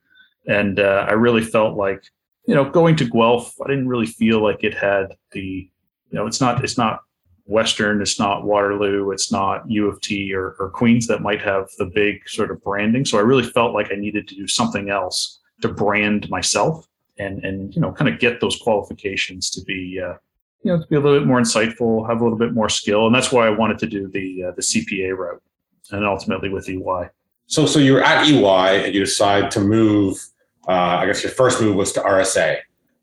and 0.47 0.79
uh, 0.79 1.07
i 1.09 1.13
really 1.13 1.43
felt 1.43 1.77
like 1.77 2.05
you 2.47 2.55
know 2.55 2.69
going 2.69 2.97
to 2.97 3.05
guelph 3.05 3.55
i 3.65 3.69
didn't 3.69 3.89
really 3.89 4.07
feel 4.07 4.43
like 4.43 4.63
it 4.63 4.75
had 4.75 5.15
the 5.33 5.69
you 6.11 6.19
know 6.19 6.27
it's 6.27 6.41
not 6.41 6.63
it's 6.65 6.79
not 6.79 7.01
western 7.45 8.01
it's 8.03 8.19
not 8.19 8.45
waterloo 8.45 9.11
it's 9.13 9.31
not 9.31 9.69
u 9.71 9.89
of 9.89 10.01
t 10.01 10.35
or, 10.35 10.57
or 10.59 10.71
queens 10.71 11.07
that 11.07 11.23
might 11.23 11.41
have 11.41 11.69
the 11.79 11.87
big 11.87 12.29
sort 12.29 12.51
of 12.51 12.63
branding 12.63 13.05
so 13.05 13.19
i 13.19 13.21
really 13.21 13.45
felt 13.45 13.73
like 13.73 13.93
i 13.93 13.97
needed 13.97 14.27
to 14.27 14.35
do 14.35 14.49
something 14.49 14.91
else 14.91 15.41
to 15.61 15.69
brand 15.69 16.29
myself 16.29 16.89
and 17.19 17.45
and 17.45 17.75
you 17.75 17.81
know 17.81 17.93
kind 17.93 18.13
of 18.13 18.19
get 18.19 18.41
those 18.41 18.57
qualifications 18.57 19.51
to 19.51 19.63
be 19.63 20.01
uh, 20.03 20.15
you 20.63 20.73
know 20.73 20.81
to 20.81 20.87
be 20.89 20.97
a 20.97 21.01
little 21.01 21.19
bit 21.19 21.27
more 21.27 21.41
insightful, 21.41 22.09
have 22.09 22.21
a 22.21 22.25
little 22.25 22.39
bit 22.39 22.53
more 22.53 22.69
skill, 22.69 23.07
and 23.07 23.15
that's 23.15 23.33
why 23.33 23.47
I 23.47 23.51
wanted 23.51 23.79
to 23.81 23.87
do 23.87 24.09
the 24.09 24.45
uh, 24.45 24.51
the 24.53 24.63
CPA 24.63 25.17
route, 25.17 25.43
and 25.91 26.05
ultimately 26.05 26.49
with 26.49 26.69
EY. 26.69 27.09
So, 27.47 27.65
so 27.65 27.79
you're 27.79 28.03
at 28.03 28.27
EY 28.27 28.85
and 28.85 28.95
you 28.95 29.01
decide 29.01 29.51
to 29.53 29.61
move. 29.61 30.19
Uh, 30.69 30.99
I 31.01 31.07
guess 31.07 31.23
your 31.23 31.33
first 31.33 31.61
move 31.61 31.77
was 31.77 31.93
to 31.93 32.01
RSA. 32.01 32.59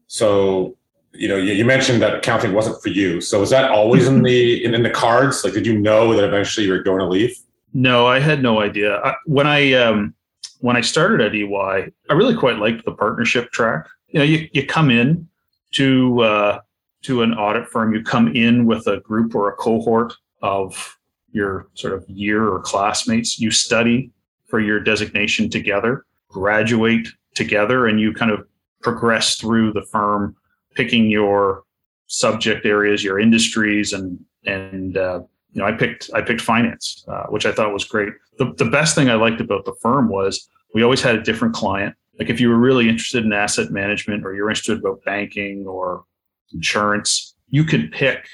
So, 0.08 0.75
you 1.13 1.27
know, 1.27 1.38
you, 1.38 1.53
you, 1.53 1.65
mentioned 1.65 2.01
that 2.01 2.15
accounting 2.15 2.53
wasn't 2.53 2.82
for 2.82 2.89
you. 2.89 3.22
So, 3.22 3.39
was 3.39 3.50
that 3.51 3.72
always 3.72 4.08
in 4.08 4.22
the 4.24 4.63
in, 4.63 4.74
in, 4.74 4.84
the 4.84 4.89
cards? 4.89 5.43
Like, 5.43 5.53
did 5.53 5.65
you 5.65 5.77
know 5.77 6.13
that 6.13 6.24
eventually 6.24 6.65
you 6.65 6.74
were 6.74 6.84
going 6.84 7.00
to 7.00 7.08
leave? 7.08 7.36
No, 7.74 8.05
I 8.05 8.20
had 8.20 8.43
no 8.43 8.62
idea. 8.62 8.98
I, 8.98 9.15
when 9.25 9.48
I 9.48 9.74
um, 9.74 10.13
when 10.60 10.75
I 10.75 10.82
started 10.82 11.22
at 11.22 11.36
EY, 11.36 11.91
I 12.10 12.13
really 12.13 12.36
quite 12.36 12.58
liked 12.58 12.86
the 12.86 12.91
partnership 12.91 13.51
track. 13.51 13.88
You 14.10 14.20
know, 14.20 14.25
you 14.25 14.50
you 14.51 14.65
come 14.65 14.91
in 14.91 15.27
to 15.74 16.22
uh, 16.22 16.60
to 17.03 17.22
an 17.22 17.34
audit 17.34 17.67
firm, 17.67 17.93
you 17.93 18.03
come 18.03 18.29
in 18.36 18.65
with 18.65 18.88
a 18.88 19.00
group 19.01 19.36
or 19.36 19.50
a 19.50 19.55
cohort 19.55 20.13
of 20.41 20.98
your 21.32 21.67
sort 21.74 21.93
of 21.93 22.08
year 22.10 22.48
or 22.48 22.60
classmates. 22.60 23.39
You 23.39 23.51
study 23.51 24.12
for 24.48 24.60
your 24.60 24.79
designation 24.79 25.50
together, 25.50 26.05
graduate 26.29 27.08
together, 27.36 27.88
and 27.88 28.00
you 28.00 28.13
kind 28.13 28.32
of 28.32 28.46
progress 28.82 29.36
through 29.36 29.74
the 29.74 29.84
firm, 29.84 30.36
picking 30.75 31.10
your 31.10 31.63
subject 32.08 32.66
areas, 32.66 33.04
your 33.04 33.20
industries, 33.20 33.94
and 33.94 34.20
and 34.46 34.98
uh, 34.98 35.22
you 35.54 35.62
know 35.62 35.68
I 35.68 35.72
picked 35.72 36.10
I 36.13 36.22
picked 36.22 36.42
finance, 36.42 37.06
uh, 37.08 37.24
which 37.28 37.46
I 37.46 37.52
thought 37.52 37.74
was 37.74 37.86
great. 37.86 38.13
The 38.38 38.54
the 38.58 38.70
best 38.70 38.96
thing 38.96 39.10
I 39.10 39.16
liked 39.16 39.42
about 39.42 39.66
the 39.66 39.75
firm 39.82 40.10
was 40.10 40.48
we 40.74 40.84
always 40.84 41.02
had 41.02 41.16
a 41.16 41.22
different 41.22 41.54
client. 41.54 41.96
Like 42.20 42.30
if 42.30 42.40
you 42.40 42.50
were 42.50 42.58
really 42.58 42.90
interested 42.90 43.25
in 43.25 43.34
asset 43.34 43.72
management 43.72 44.25
or 44.25 44.34
you're 44.34 44.50
interested 44.50 44.80
about 44.80 45.04
banking 45.04 45.66
or 45.66 46.06
insurance, 46.54 47.36
you 47.50 47.63
could 47.63 47.92
pick 47.92 48.28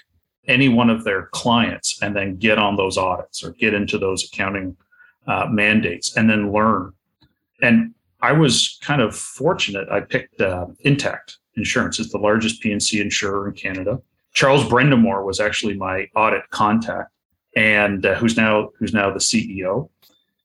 any 0.47 0.67
one 0.67 0.89
of 0.89 1.03
their 1.03 1.27
clients 1.27 2.01
and 2.01 2.15
then 2.15 2.35
get 2.35 2.57
on 2.57 2.75
those 2.75 2.97
audits 2.97 3.43
or 3.43 3.51
get 3.51 3.73
into 3.73 3.97
those 3.97 4.25
accounting 4.25 4.75
uh, 5.27 5.45
mandates 5.49 6.17
and 6.17 6.29
then 6.29 6.51
learn. 6.51 6.91
And 7.61 7.93
I 8.21 8.33
was 8.33 8.77
kind 8.81 9.01
of 9.01 9.15
fortunate. 9.15 9.87
I 9.89 10.01
picked 10.01 10.41
uh, 10.41 10.67
Intact 10.81 11.37
Insurance. 11.55 11.99
It's 11.99 12.11
the 12.11 12.17
largest 12.17 12.61
P&C 12.61 12.99
insurer 12.99 13.47
in 13.47 13.53
Canada. 13.53 13.99
Charles 14.33 14.63
Brindamour 14.65 15.25
was 15.25 15.39
actually 15.39 15.75
my 15.75 16.07
audit 16.15 16.49
contact, 16.51 17.11
and 17.55 18.05
uh, 18.05 18.15
who's 18.15 18.37
now 18.37 18.69
who's 18.77 18.93
now 18.93 19.11
the 19.11 19.19
CEO. 19.19 19.89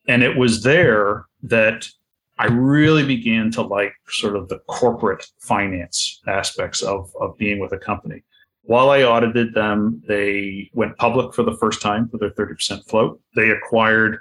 And 0.08 0.22
it 0.22 0.36
was 0.36 0.62
there 0.62 1.26
that 1.42 1.88
I 2.38 2.46
really 2.46 3.06
began 3.06 3.50
to 3.52 3.62
like 3.62 3.94
sort 4.08 4.36
of 4.36 4.48
the 4.48 4.58
corporate 4.66 5.26
finance 5.38 6.20
aspects 6.26 6.82
of, 6.82 7.12
of 7.20 7.36
being 7.38 7.60
with 7.60 7.72
a 7.72 7.78
company. 7.78 8.24
While 8.62 8.90
I 8.90 9.02
audited 9.02 9.54
them, 9.54 10.02
they 10.08 10.70
went 10.72 10.96
public 10.96 11.34
for 11.34 11.42
the 11.42 11.56
first 11.58 11.82
time 11.82 12.08
with 12.10 12.20
their 12.20 12.30
30% 12.30 12.88
float. 12.88 13.20
They 13.36 13.50
acquired, 13.50 14.20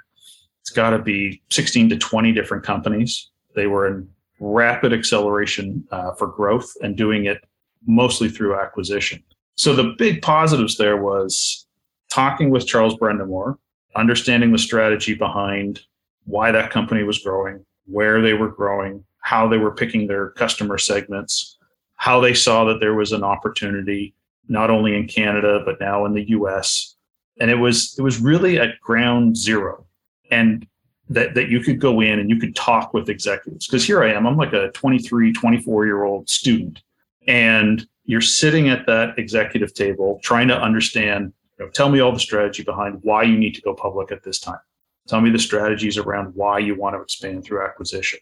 it's 0.60 0.70
got 0.70 0.90
to 0.90 0.98
be 0.98 1.42
16 1.50 1.88
to 1.88 1.96
20 1.96 2.32
different 2.32 2.62
companies. 2.62 3.30
They 3.54 3.66
were 3.66 3.86
in 3.86 4.08
rapid 4.40 4.92
acceleration 4.92 5.86
uh, 5.90 6.12
for 6.14 6.26
growth 6.26 6.72
and 6.82 6.96
doing 6.96 7.26
it 7.26 7.44
mostly 7.86 8.28
through 8.28 8.58
acquisition. 8.58 9.22
So 9.56 9.74
the 9.74 9.94
big 9.98 10.22
positives 10.22 10.76
there 10.76 10.96
was 10.96 11.66
talking 12.10 12.50
with 12.50 12.66
Charles 12.66 12.96
Brindamour, 12.96 13.56
understanding 13.94 14.52
the 14.52 14.58
strategy 14.58 15.14
behind 15.14 15.80
why 16.24 16.50
that 16.50 16.70
company 16.70 17.04
was 17.04 17.18
growing, 17.18 17.64
where 17.86 18.20
they 18.20 18.34
were 18.34 18.48
growing, 18.48 19.04
how 19.18 19.46
they 19.46 19.58
were 19.58 19.74
picking 19.74 20.06
their 20.06 20.30
customer 20.30 20.78
segments, 20.78 21.58
how 21.96 22.20
they 22.20 22.34
saw 22.34 22.64
that 22.64 22.80
there 22.80 22.94
was 22.94 23.12
an 23.12 23.22
opportunity 23.22 24.14
not 24.48 24.70
only 24.70 24.94
in 24.96 25.06
Canada 25.06 25.62
but 25.64 25.80
now 25.80 26.04
in 26.04 26.12
the 26.12 26.28
US. 26.30 26.96
And 27.40 27.50
it 27.50 27.56
was 27.56 27.94
it 27.98 28.02
was 28.02 28.18
really 28.18 28.58
at 28.58 28.80
ground 28.80 29.36
zero. 29.36 29.86
And 30.30 30.66
that 31.08 31.34
that 31.34 31.48
you 31.48 31.60
could 31.60 31.80
go 31.80 32.00
in 32.00 32.18
and 32.18 32.30
you 32.30 32.36
could 32.36 32.56
talk 32.56 32.94
with 32.94 33.08
executives. 33.08 33.66
Because 33.66 33.84
here 33.84 34.02
I 34.02 34.12
am 34.12 34.26
I'm 34.26 34.36
like 34.36 34.52
a 34.52 34.70
23 34.72 35.32
24 35.32 35.84
year 35.84 36.04
old 36.04 36.28
student 36.28 36.82
and 37.26 37.86
you're 38.06 38.20
sitting 38.20 38.68
at 38.68 38.86
that 38.86 39.18
executive 39.18 39.74
table 39.74 40.20
trying 40.22 40.48
to 40.48 40.60
understand 40.60 41.32
you 41.58 41.64
know, 41.64 41.70
tell 41.70 41.88
me 41.88 42.00
all 42.00 42.12
the 42.12 42.20
strategy 42.20 42.62
behind 42.62 42.98
why 43.02 43.22
you 43.22 43.36
need 43.36 43.54
to 43.54 43.62
go 43.62 43.74
public 43.74 44.12
at 44.12 44.22
this 44.22 44.40
time. 44.40 44.58
Tell 45.06 45.20
me 45.20 45.30
the 45.30 45.38
strategies 45.38 45.98
around 45.98 46.34
why 46.34 46.58
you 46.58 46.74
want 46.74 46.96
to 46.96 47.00
expand 47.00 47.44
through 47.44 47.64
acquisition. 47.64 48.18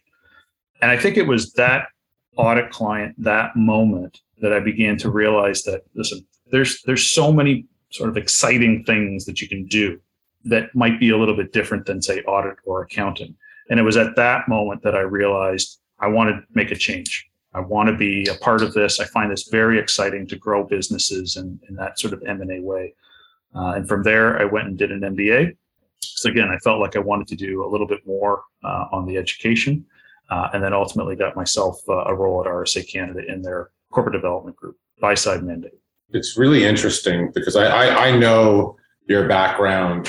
And 0.81 0.91
I 0.91 0.97
think 0.97 1.17
it 1.17 1.27
was 1.27 1.53
that 1.53 1.87
audit 2.35 2.69
client 2.71 3.15
that 3.19 3.55
moment 3.55 4.19
that 4.41 4.51
I 4.51 4.59
began 4.59 4.97
to 4.97 5.09
realize 5.09 5.63
that 5.63 5.83
listen, 5.95 6.25
there's 6.51 6.81
there's 6.83 7.05
so 7.09 7.31
many 7.31 7.65
sort 7.91 8.09
of 8.09 8.17
exciting 8.17 8.83
things 8.83 9.25
that 9.25 9.41
you 9.41 9.47
can 9.47 9.65
do 9.65 9.99
that 10.45 10.73
might 10.75 10.99
be 10.99 11.09
a 11.09 11.17
little 11.17 11.35
bit 11.35 11.53
different 11.53 11.85
than 11.85 12.01
say 12.01 12.21
audit 12.21 12.57
or 12.65 12.81
accounting. 12.81 13.35
And 13.69 13.79
it 13.79 13.83
was 13.83 13.97
at 13.97 14.15
that 14.15 14.47
moment 14.47 14.83
that 14.83 14.95
I 14.95 15.01
realized 15.01 15.79
I 15.99 16.07
want 16.07 16.29
to 16.29 16.41
make 16.53 16.71
a 16.71 16.75
change. 16.75 17.29
I 17.53 17.59
want 17.59 17.87
to 17.87 17.95
be 17.95 18.27
a 18.27 18.35
part 18.35 18.61
of 18.61 18.73
this. 18.73 18.99
I 18.99 19.05
find 19.05 19.31
this 19.31 19.47
very 19.49 19.79
exciting 19.79 20.27
to 20.27 20.35
grow 20.35 20.63
businesses 20.63 21.37
in, 21.37 21.59
in 21.69 21.75
that 21.75 21.99
sort 21.99 22.13
of 22.13 22.23
M&A 22.23 22.59
way. 22.59 22.93
Uh, 23.55 23.73
and 23.75 23.87
from 23.87 24.03
there, 24.03 24.39
I 24.41 24.45
went 24.45 24.67
and 24.67 24.77
did 24.77 24.91
an 24.91 25.01
MBA. 25.01 25.55
So 26.01 26.29
again, 26.29 26.49
I 26.49 26.57
felt 26.57 26.79
like 26.79 26.95
I 26.95 26.99
wanted 26.99 27.27
to 27.27 27.35
do 27.35 27.63
a 27.63 27.67
little 27.67 27.87
bit 27.87 28.05
more 28.05 28.43
uh, 28.63 28.85
on 28.91 29.05
the 29.05 29.17
education, 29.17 29.85
uh, 30.29 30.49
and 30.53 30.63
then 30.63 30.73
ultimately 30.73 31.15
got 31.15 31.35
myself 31.35 31.79
uh, 31.87 32.03
a 32.05 32.15
role 32.15 32.41
at 32.41 32.47
RSA 32.47 32.91
Canada 32.91 33.21
in 33.27 33.41
their 33.41 33.69
corporate 33.91 34.13
development 34.13 34.55
group, 34.57 34.77
buy 34.99 35.13
side 35.13 35.43
mandate. 35.43 35.79
It's 36.09 36.37
really 36.37 36.65
interesting 36.65 37.31
because 37.33 37.55
I, 37.55 37.65
I, 37.65 38.07
I 38.07 38.17
know 38.17 38.77
your 39.07 39.27
background 39.27 40.07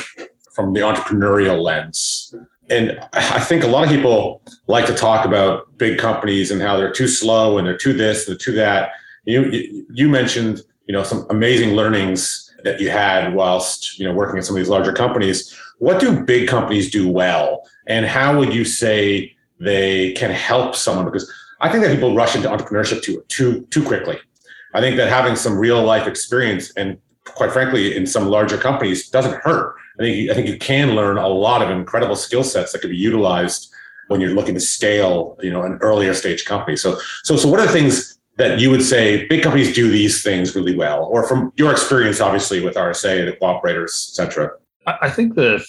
from 0.54 0.72
the 0.72 0.80
entrepreneurial 0.80 1.60
lens. 1.60 2.34
And 2.70 2.98
I 3.12 3.40
think 3.40 3.62
a 3.62 3.66
lot 3.66 3.84
of 3.84 3.90
people 3.90 4.40
like 4.68 4.86
to 4.86 4.94
talk 4.94 5.26
about 5.26 5.76
big 5.76 5.98
companies 5.98 6.50
and 6.50 6.62
how 6.62 6.76
they're 6.76 6.92
too 6.92 7.08
slow 7.08 7.58
and 7.58 7.66
they're 7.66 7.76
too 7.76 7.92
this, 7.92 8.26
they're 8.26 8.36
too 8.36 8.52
that. 8.52 8.92
You 9.26 9.86
you 9.90 10.08
mentioned 10.08 10.60
you 10.86 10.92
know 10.92 11.02
some 11.02 11.26
amazing 11.30 11.70
learnings 11.70 12.52
that 12.64 12.80
you 12.80 12.90
had 12.90 13.34
whilst 13.34 13.98
you 13.98 14.06
know 14.06 14.12
working 14.12 14.38
at 14.38 14.44
some 14.44 14.56
of 14.56 14.60
these 14.60 14.68
larger 14.68 14.92
companies. 14.92 15.54
What 15.78 16.00
do 16.00 16.24
big 16.24 16.48
companies 16.48 16.90
do 16.90 17.08
well, 17.08 17.68
and 17.86 18.06
how 18.06 18.38
would 18.38 18.54
you 18.54 18.64
say 18.64 19.34
they 19.60 20.12
can 20.12 20.30
help 20.30 20.74
someone? 20.74 21.04
Because 21.04 21.30
I 21.60 21.70
think 21.70 21.84
that 21.84 21.94
people 21.94 22.14
rush 22.14 22.36
into 22.36 22.48
entrepreneurship 22.48 23.02
too 23.02 23.24
too 23.28 23.66
too 23.70 23.82
quickly. 23.82 24.18
I 24.74 24.80
think 24.80 24.96
that 24.96 25.08
having 25.08 25.36
some 25.36 25.56
real 25.56 25.82
life 25.82 26.06
experience 26.06 26.72
and 26.76 26.98
quite 27.26 27.52
frankly 27.52 27.96
in 27.96 28.06
some 28.06 28.28
larger 28.28 28.56
companies 28.56 29.08
doesn't 29.08 29.34
hurt. 29.42 29.74
I 29.98 30.02
think 30.02 30.30
I 30.30 30.34
think 30.34 30.48
you 30.48 30.58
can 30.58 30.94
learn 30.94 31.16
a 31.16 31.28
lot 31.28 31.62
of 31.62 31.70
incredible 31.70 32.16
skill 32.16 32.44
sets 32.44 32.72
that 32.72 32.80
could 32.80 32.90
be 32.90 32.96
utilized 32.96 33.72
when 34.08 34.20
you're 34.20 34.34
looking 34.34 34.54
to 34.54 34.60
scale, 34.60 35.36
you 35.40 35.50
know, 35.50 35.62
an 35.62 35.78
earlier 35.80 36.14
stage 36.14 36.44
company. 36.44 36.76
So 36.76 36.98
so 37.22 37.36
so 37.36 37.48
what 37.48 37.60
are 37.60 37.66
the 37.66 37.72
things 37.72 38.18
that 38.36 38.58
you 38.58 38.70
would 38.70 38.82
say 38.82 39.26
big 39.28 39.42
companies 39.42 39.74
do 39.74 39.90
these 39.90 40.22
things 40.22 40.54
really 40.56 40.74
well, 40.74 41.04
or 41.04 41.26
from 41.26 41.52
your 41.56 41.70
experience, 41.70 42.20
obviously 42.20 42.60
with 42.60 42.74
RSA, 42.74 43.24
the 43.26 43.36
cooperators, 43.40 44.10
et 44.10 44.14
cetera? 44.14 44.50
I 44.86 45.08
think 45.08 45.34
the 45.34 45.64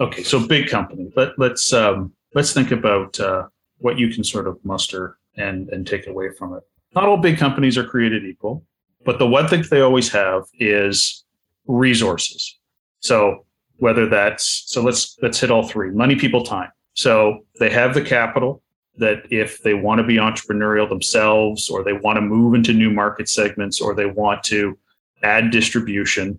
okay, 0.00 0.22
so 0.22 0.46
big 0.46 0.68
company. 0.68 1.10
Let 1.16 1.38
let's 1.38 1.72
um, 1.72 2.12
let's 2.34 2.52
think 2.52 2.70
about 2.70 3.18
uh, 3.18 3.48
what 3.78 3.98
you 3.98 4.08
can 4.08 4.22
sort 4.22 4.46
of 4.46 4.62
muster 4.64 5.18
and 5.36 5.68
and 5.70 5.86
take 5.86 6.06
away 6.06 6.30
from 6.38 6.54
it. 6.54 6.62
Not 6.94 7.04
all 7.04 7.16
big 7.16 7.38
companies 7.38 7.76
are 7.76 7.84
created 7.84 8.24
equal, 8.24 8.64
but 9.04 9.18
the 9.18 9.26
one 9.26 9.48
thing 9.48 9.64
they 9.70 9.80
always 9.80 10.10
have 10.10 10.44
is 10.58 11.24
resources. 11.66 12.58
So 13.00 13.44
whether 13.78 14.08
that's 14.08 14.64
so 14.66 14.82
let's 14.82 15.16
let's 15.22 15.40
hit 15.40 15.50
all 15.50 15.66
three 15.66 15.90
money 15.90 16.16
people 16.16 16.44
time. 16.44 16.70
So 16.94 17.40
they 17.58 17.70
have 17.70 17.94
the 17.94 18.02
capital 18.02 18.62
that 18.96 19.24
if 19.30 19.62
they 19.62 19.74
want 19.74 19.98
to 19.98 20.06
be 20.06 20.16
entrepreneurial 20.16 20.88
themselves 20.88 21.68
or 21.68 21.82
they 21.82 21.92
want 21.92 22.16
to 22.16 22.20
move 22.20 22.54
into 22.54 22.72
new 22.72 22.90
market 22.90 23.28
segments 23.28 23.80
or 23.80 23.94
they 23.94 24.06
want 24.06 24.44
to 24.44 24.78
add 25.24 25.50
distribution 25.50 26.38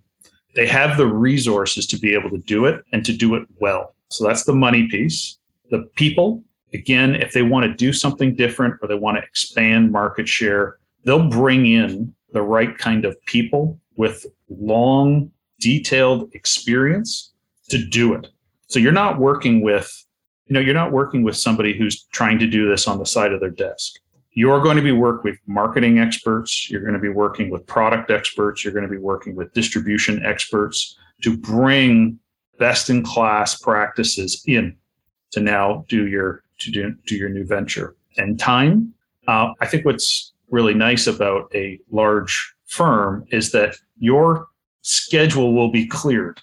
they 0.55 0.65
have 0.65 0.98
the 0.98 1.05
resources 1.05 1.86
to 1.86 2.00
be 2.00 2.13
able 2.13 2.29
to 2.29 2.38
do 2.38 2.65
it 2.65 2.84
and 2.91 3.05
to 3.05 3.13
do 3.13 3.36
it 3.36 3.43
well. 3.60 3.93
So 4.10 4.25
that's 4.25 4.45
the 4.45 4.53
money 4.53 4.88
piece. 4.88 5.38
The 5.69 5.84
people 5.95 6.43
again 6.74 7.15
if 7.15 7.34
they 7.34 7.41
want 7.41 7.65
to 7.65 7.74
do 7.74 7.93
something 7.93 8.36
different 8.36 8.75
or 8.81 8.88
they 8.88 8.95
want 8.95 9.17
to 9.17 9.24
expand 9.24 9.91
market 9.91 10.27
share 10.27 10.77
they'll 11.03 11.29
bring 11.29 11.65
in 11.65 12.13
the 12.36 12.42
right 12.42 12.77
kind 12.77 13.06
of 13.06 13.20
people 13.25 13.80
with 13.96 14.25
long 14.50 15.32
detailed 15.60 16.30
experience 16.34 17.32
to 17.70 17.84
do 17.84 18.13
it. 18.13 18.27
So 18.68 18.77
you're 18.77 18.92
not 18.92 19.20
working 19.20 19.62
with 19.62 19.89
you 20.48 20.54
know 20.54 20.60
you're 20.60 20.75
not 20.75 20.92
working 20.92 21.24
with 21.24 21.36
somebody 21.36 21.75
who's 21.75 22.04
trying 22.12 22.38
to 22.39 22.46
do 22.46 22.70
this 22.70 22.88
on 22.88 23.00
the 23.00 23.06
side 23.06 23.32
of 23.32 23.39
their 23.39 23.50
desk. 23.50 23.96
You're 24.34 24.62
going 24.62 24.75
to 24.75 24.84
be 24.84 24.92
working 24.92 25.32
with 25.32 25.39
marketing 25.48 25.98
experts. 25.98 26.70
You're 26.70 26.82
going 26.82 26.94
to 26.94 27.00
be 27.00 27.10
working 27.10 27.50
with 27.50 27.65
product 27.65 28.12
experts. 28.12 28.63
You're 28.63 28.74
going 28.74 28.86
to 28.86 28.92
be 28.92 28.98
working 28.98 29.34
with 29.36 29.54
distribution 29.54 30.24
experts 30.25 30.98
to 31.24 31.38
bring 31.38 32.20
best 32.60 32.89
in 32.89 33.01
class 33.01 33.58
practices 33.58 34.44
in 34.46 34.75
to 35.32 35.39
now 35.39 35.86
do 35.88 36.08
your 36.08 36.44
to 36.60 36.72
do, 36.72 36.94
do 37.08 37.15
your 37.15 37.30
new 37.30 37.46
venture. 37.46 37.96
And 38.18 38.38
time 38.38 38.94
uh, 39.27 39.54
i 39.62 39.65
think 39.65 39.86
what's 39.86 40.34
really 40.49 40.73
nice 40.73 41.07
about 41.07 41.51
a 41.55 41.79
large 41.91 42.53
firm 42.65 43.25
is 43.31 43.51
that 43.51 43.75
your 43.97 44.47
schedule 44.81 45.53
will 45.53 45.71
be 45.71 45.87
cleared 45.87 46.39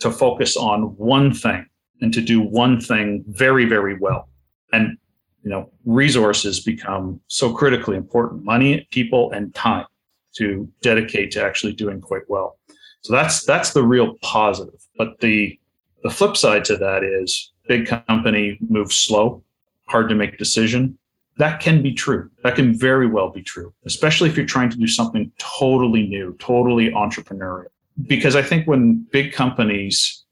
to 0.00 0.10
focus 0.10 0.56
on 0.56 0.96
one 0.96 1.32
thing 1.32 1.66
and 2.00 2.12
to 2.12 2.20
do 2.20 2.40
one 2.40 2.80
thing 2.80 3.24
very 3.28 3.64
very 3.64 3.98
well. 3.98 4.28
And 4.72 4.96
you 5.42 5.50
know 5.50 5.70
resources 5.84 6.60
become 6.60 7.20
so 7.26 7.52
critically 7.52 7.96
important 7.96 8.44
money 8.44 8.86
people 8.90 9.32
and 9.32 9.54
time 9.54 9.86
to 10.34 10.68
dedicate 10.80 11.30
to 11.32 11.44
actually 11.44 11.72
doing 11.72 12.00
quite 12.00 12.28
well. 12.28 12.58
So 13.02 13.12
that's 13.12 13.44
that's 13.44 13.72
the 13.72 13.82
real 13.82 14.14
positive. 14.22 14.80
But 14.96 15.20
the 15.20 15.58
the 16.02 16.10
flip 16.10 16.36
side 16.36 16.64
to 16.66 16.76
that 16.76 17.04
is 17.04 17.52
big 17.68 17.86
company 17.86 18.58
moves 18.68 18.96
slow 18.96 19.42
hard 19.86 20.08
to 20.08 20.14
make 20.14 20.38
decision 20.38 20.98
that 21.38 21.60
can 21.60 21.82
be 21.82 21.92
true. 21.92 22.30
That 22.42 22.56
can 22.56 22.76
very 22.78 23.06
well 23.06 23.30
be 23.30 23.42
true, 23.42 23.72
especially 23.86 24.28
if 24.28 24.36
you're 24.36 24.46
trying 24.46 24.70
to 24.70 24.76
do 24.76 24.86
something 24.86 25.30
totally 25.38 26.06
new, 26.06 26.36
totally 26.38 26.90
entrepreneurial. 26.90 27.66
Because 28.06 28.36
I 28.36 28.42
think 28.42 28.66
when 28.66 29.06
big 29.10 29.32
companies 29.32 30.24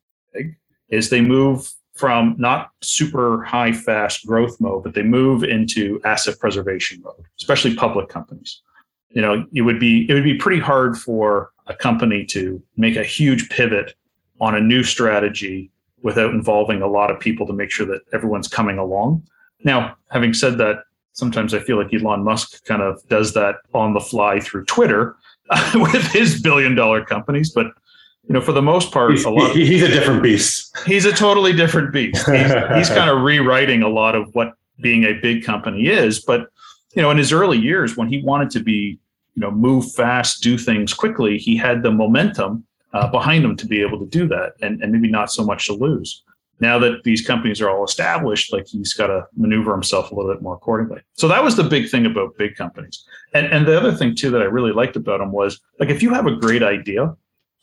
is 0.89 1.11
they 1.11 1.21
move 1.21 1.73
from 1.95 2.35
not 2.39 2.71
super 2.81 3.43
high 3.45 3.73
fast 3.73 4.27
growth 4.27 4.61
mode, 4.61 4.83
but 4.83 4.95
they 4.95 5.03
move 5.03 5.45
into 5.45 6.01
asset 6.05 6.39
preservation 6.39 7.01
mode, 7.03 7.27
especially 7.39 7.75
public 7.75 8.09
companies. 8.09 8.63
You 9.11 9.23
know, 9.23 9.45
it 9.53 9.63
would 9.63 9.81
be 9.81 10.09
it 10.09 10.15
would 10.15 10.25
be 10.25 10.37
pretty 10.37 10.61
hard 10.61 10.97
for 10.97 11.51
a 11.67 11.75
company 11.75 12.25
to 12.27 12.63
make 12.77 12.97
a 12.97 13.05
huge 13.05 13.49
pivot 13.51 13.95
on 14.41 14.55
a 14.55 14.61
new 14.61 14.83
strategy 14.83 15.71
without 16.03 16.33
involving 16.33 16.81
a 16.81 16.87
lot 16.87 17.11
of 17.11 17.21
people 17.21 17.47
to 17.47 17.53
make 17.53 17.71
sure 17.71 17.87
that 17.87 18.01
everyone's 18.13 18.49
coming 18.49 18.79
along. 18.79 19.23
Now, 19.65 19.97
having 20.11 20.33
said 20.33 20.57
that, 20.59 20.85
sometimes 21.13 21.55
I 21.55 21.61
feel 21.61 21.77
like 21.77 21.93
Elon 21.93 22.25
Musk 22.25 22.65
kind 22.65 22.83
of 22.83 23.07
does 23.09 23.35
that 23.35 23.57
on 23.75 23.95
the 23.95 24.01
fly 24.01 24.41
through 24.41 24.65
Twitter 24.65 25.17
with 25.75 26.07
his 26.13 26.41
billion 26.41 26.75
dollar 26.75 27.05
companies, 27.05 27.51
but 27.51 27.67
you 28.29 28.35
know, 28.35 28.41
for 28.41 28.53
the 28.53 28.63
most 28.63 28.93
part, 28.93 29.11
he's, 29.11 29.25
a 29.25 29.31
lot. 29.31 29.51
Of, 29.51 29.57
he's 29.57 29.83
a 29.83 29.89
different 29.89 30.23
beast. 30.23 30.77
He's 30.87 31.05
a 31.05 31.13
totally 31.13 31.53
different 31.53 31.93
beast. 31.93 32.25
He's, 32.31 32.53
he's 32.77 32.89
kind 32.89 33.11
of 33.11 33.23
rewriting 33.23 33.83
a 33.83 33.89
lot 33.89 34.15
of 34.15 34.33
what 34.35 34.53
being 34.81 35.05
a 35.05 35.15
big 35.15 35.43
company 35.43 35.89
is. 35.89 36.21
But 36.21 36.49
you 36.95 37.03
know, 37.03 37.11
in 37.11 37.19
his 37.19 37.33
early 37.33 37.59
years, 37.59 37.97
when 37.97 38.09
he 38.09 38.23
wanted 38.23 38.51
to 38.51 38.61
be, 38.61 39.01
you 39.35 39.41
know, 39.41 39.51
move 39.51 39.91
fast, 39.93 40.43
do 40.43 40.59
things 40.59 40.93
quickly, 40.93 41.39
he 41.39 41.57
had 41.57 41.83
the 41.83 41.91
momentum 41.91 42.65
uh, 42.93 43.09
behind 43.11 43.45
him 43.45 43.57
to 43.57 43.67
be 43.67 43.81
able 43.81 43.99
to 43.99 44.07
do 44.07 44.29
that, 44.29 44.53
and 44.61 44.83
and 44.83 44.93
maybe 44.93 45.11
not 45.11 45.33
so 45.33 45.45
much 45.45 45.67
to 45.67 45.73
lose. 45.73 46.23
Now 46.61 46.79
that 46.79 47.05
these 47.05 47.27
companies 47.27 47.61
are 47.61 47.71
all 47.71 47.85
established, 47.85 48.53
like 48.53 48.67
he's 48.67 48.93
got 48.93 49.07
to 49.07 49.27
maneuver 49.37 49.73
himself 49.73 50.11
a 50.11 50.15
little 50.15 50.33
bit 50.33 50.43
more 50.43 50.55
accordingly. 50.55 51.01
So 51.15 51.27
that 51.29 51.43
was 51.43 51.57
the 51.57 51.65
big 51.65 51.91
thing 51.91 52.05
about 52.07 52.37
big 52.37 52.55
companies. 52.55 53.05
And 53.35 53.47
and 53.47 53.67
the 53.67 53.77
other 53.77 53.93
thing 53.93 54.15
too 54.15 54.31
that 54.31 54.43
I 54.43 54.47
really 54.47 54.73
liked 54.73 54.97
about 54.97 55.21
him 55.21 55.33
was 55.33 55.61
like 55.79 55.89
if 55.89 56.03
you 56.03 56.13
have 56.13 56.27
a 56.27 56.37
great 56.37 56.63
idea 56.63 57.15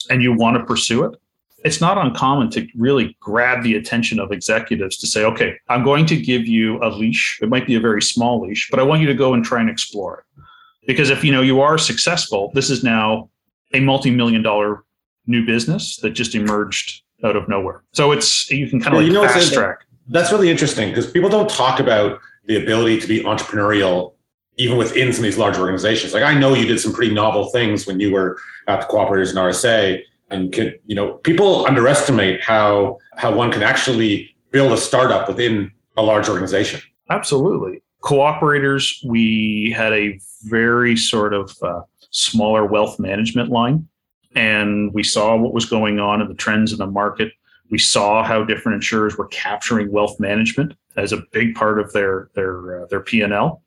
and 0.09 0.23
you 0.23 0.33
want 0.33 0.57
to 0.57 0.65
pursue 0.65 1.03
it, 1.03 1.19
it's 1.63 1.81
not 1.81 1.97
uncommon 1.97 2.49
to 2.51 2.67
really 2.75 3.15
grab 3.19 3.63
the 3.63 3.75
attention 3.75 4.19
of 4.19 4.31
executives 4.31 4.97
to 4.97 5.07
say, 5.07 5.23
okay, 5.25 5.55
I'm 5.69 5.83
going 5.83 6.05
to 6.07 6.15
give 6.15 6.47
you 6.47 6.81
a 6.83 6.89
leash. 6.89 7.39
It 7.41 7.49
might 7.49 7.67
be 7.67 7.75
a 7.75 7.79
very 7.79 8.01
small 8.01 8.41
leash, 8.41 8.69
but 8.69 8.79
I 8.79 8.83
want 8.83 9.01
you 9.01 9.07
to 9.07 9.13
go 9.13 9.33
and 9.33 9.43
try 9.43 9.59
and 9.59 9.69
explore 9.69 10.19
it. 10.19 10.43
Because 10.85 11.09
if 11.09 11.23
you 11.23 11.31
know 11.31 11.41
you 11.41 11.59
are 11.61 11.77
successful, 11.77 12.51
this 12.53 12.69
is 12.69 12.83
now 12.83 13.29
a 13.73 13.79
multi-million 13.79 14.41
dollar 14.41 14.85
new 15.25 15.45
business 15.45 15.97
that 15.97 16.11
just 16.11 16.35
emerged 16.35 17.03
out 17.23 17.35
of 17.35 17.47
nowhere. 17.47 17.83
So 17.93 18.11
it's 18.11 18.49
you 18.49 18.69
can 18.69 18.79
kind 18.79 18.95
of 18.95 19.01
like 19.01 19.07
you 19.07 19.13
know, 19.13 19.27
fast 19.27 19.53
track. 19.53 19.85
That's 20.09 20.31
really 20.31 20.49
interesting 20.49 20.89
because 20.89 21.09
people 21.09 21.29
don't 21.29 21.49
talk 21.49 21.79
about 21.79 22.19
the 22.45 22.61
ability 22.61 22.99
to 23.01 23.07
be 23.07 23.23
entrepreneurial 23.23 24.13
even 24.57 24.77
within 24.77 25.13
some 25.13 25.19
of 25.19 25.23
these 25.23 25.37
large 25.37 25.57
organizations. 25.57 26.13
Like 26.13 26.23
I 26.23 26.33
know 26.33 26.53
you 26.53 26.65
did 26.65 26.79
some 26.79 26.93
pretty 26.93 27.13
novel 27.13 27.49
things 27.49 27.85
when 27.85 27.99
you 27.99 28.11
were 28.11 28.37
at 28.67 28.81
the 28.81 28.87
cooperators 28.87 29.29
and 29.29 29.37
RSA, 29.37 30.01
and 30.29 30.51
could 30.51 30.79
you 30.85 30.95
know 30.95 31.13
people 31.13 31.65
underestimate 31.65 32.41
how 32.41 32.97
how 33.15 33.33
one 33.33 33.51
can 33.51 33.63
actually 33.63 34.35
build 34.51 34.71
a 34.71 34.77
startup 34.77 35.27
within 35.27 35.71
a 35.95 36.01
large 36.01 36.29
organization. 36.29 36.81
Absolutely, 37.09 37.81
cooperators. 38.03 38.95
We 39.05 39.73
had 39.75 39.93
a 39.93 40.19
very 40.43 40.95
sort 40.97 41.33
of 41.33 41.55
uh, 41.61 41.81
smaller 42.11 42.65
wealth 42.65 42.99
management 42.99 43.49
line, 43.49 43.87
and 44.35 44.93
we 44.93 45.03
saw 45.03 45.35
what 45.35 45.53
was 45.53 45.65
going 45.65 45.99
on 45.99 46.21
in 46.21 46.27
the 46.27 46.35
trends 46.35 46.71
in 46.71 46.79
the 46.79 46.87
market. 46.87 47.31
We 47.69 47.77
saw 47.77 48.23
how 48.23 48.43
different 48.43 48.75
insurers 48.75 49.17
were 49.17 49.27
capturing 49.27 49.91
wealth 49.91 50.19
management 50.19 50.73
as 50.95 51.11
a 51.11 51.23
big 51.31 51.55
part 51.55 51.79
of 51.79 51.91
their 51.93 52.29
their 52.33 52.83
uh, 52.83 52.85
their 52.87 53.01
P 53.01 53.21
and 53.21 53.33
L 53.33 53.61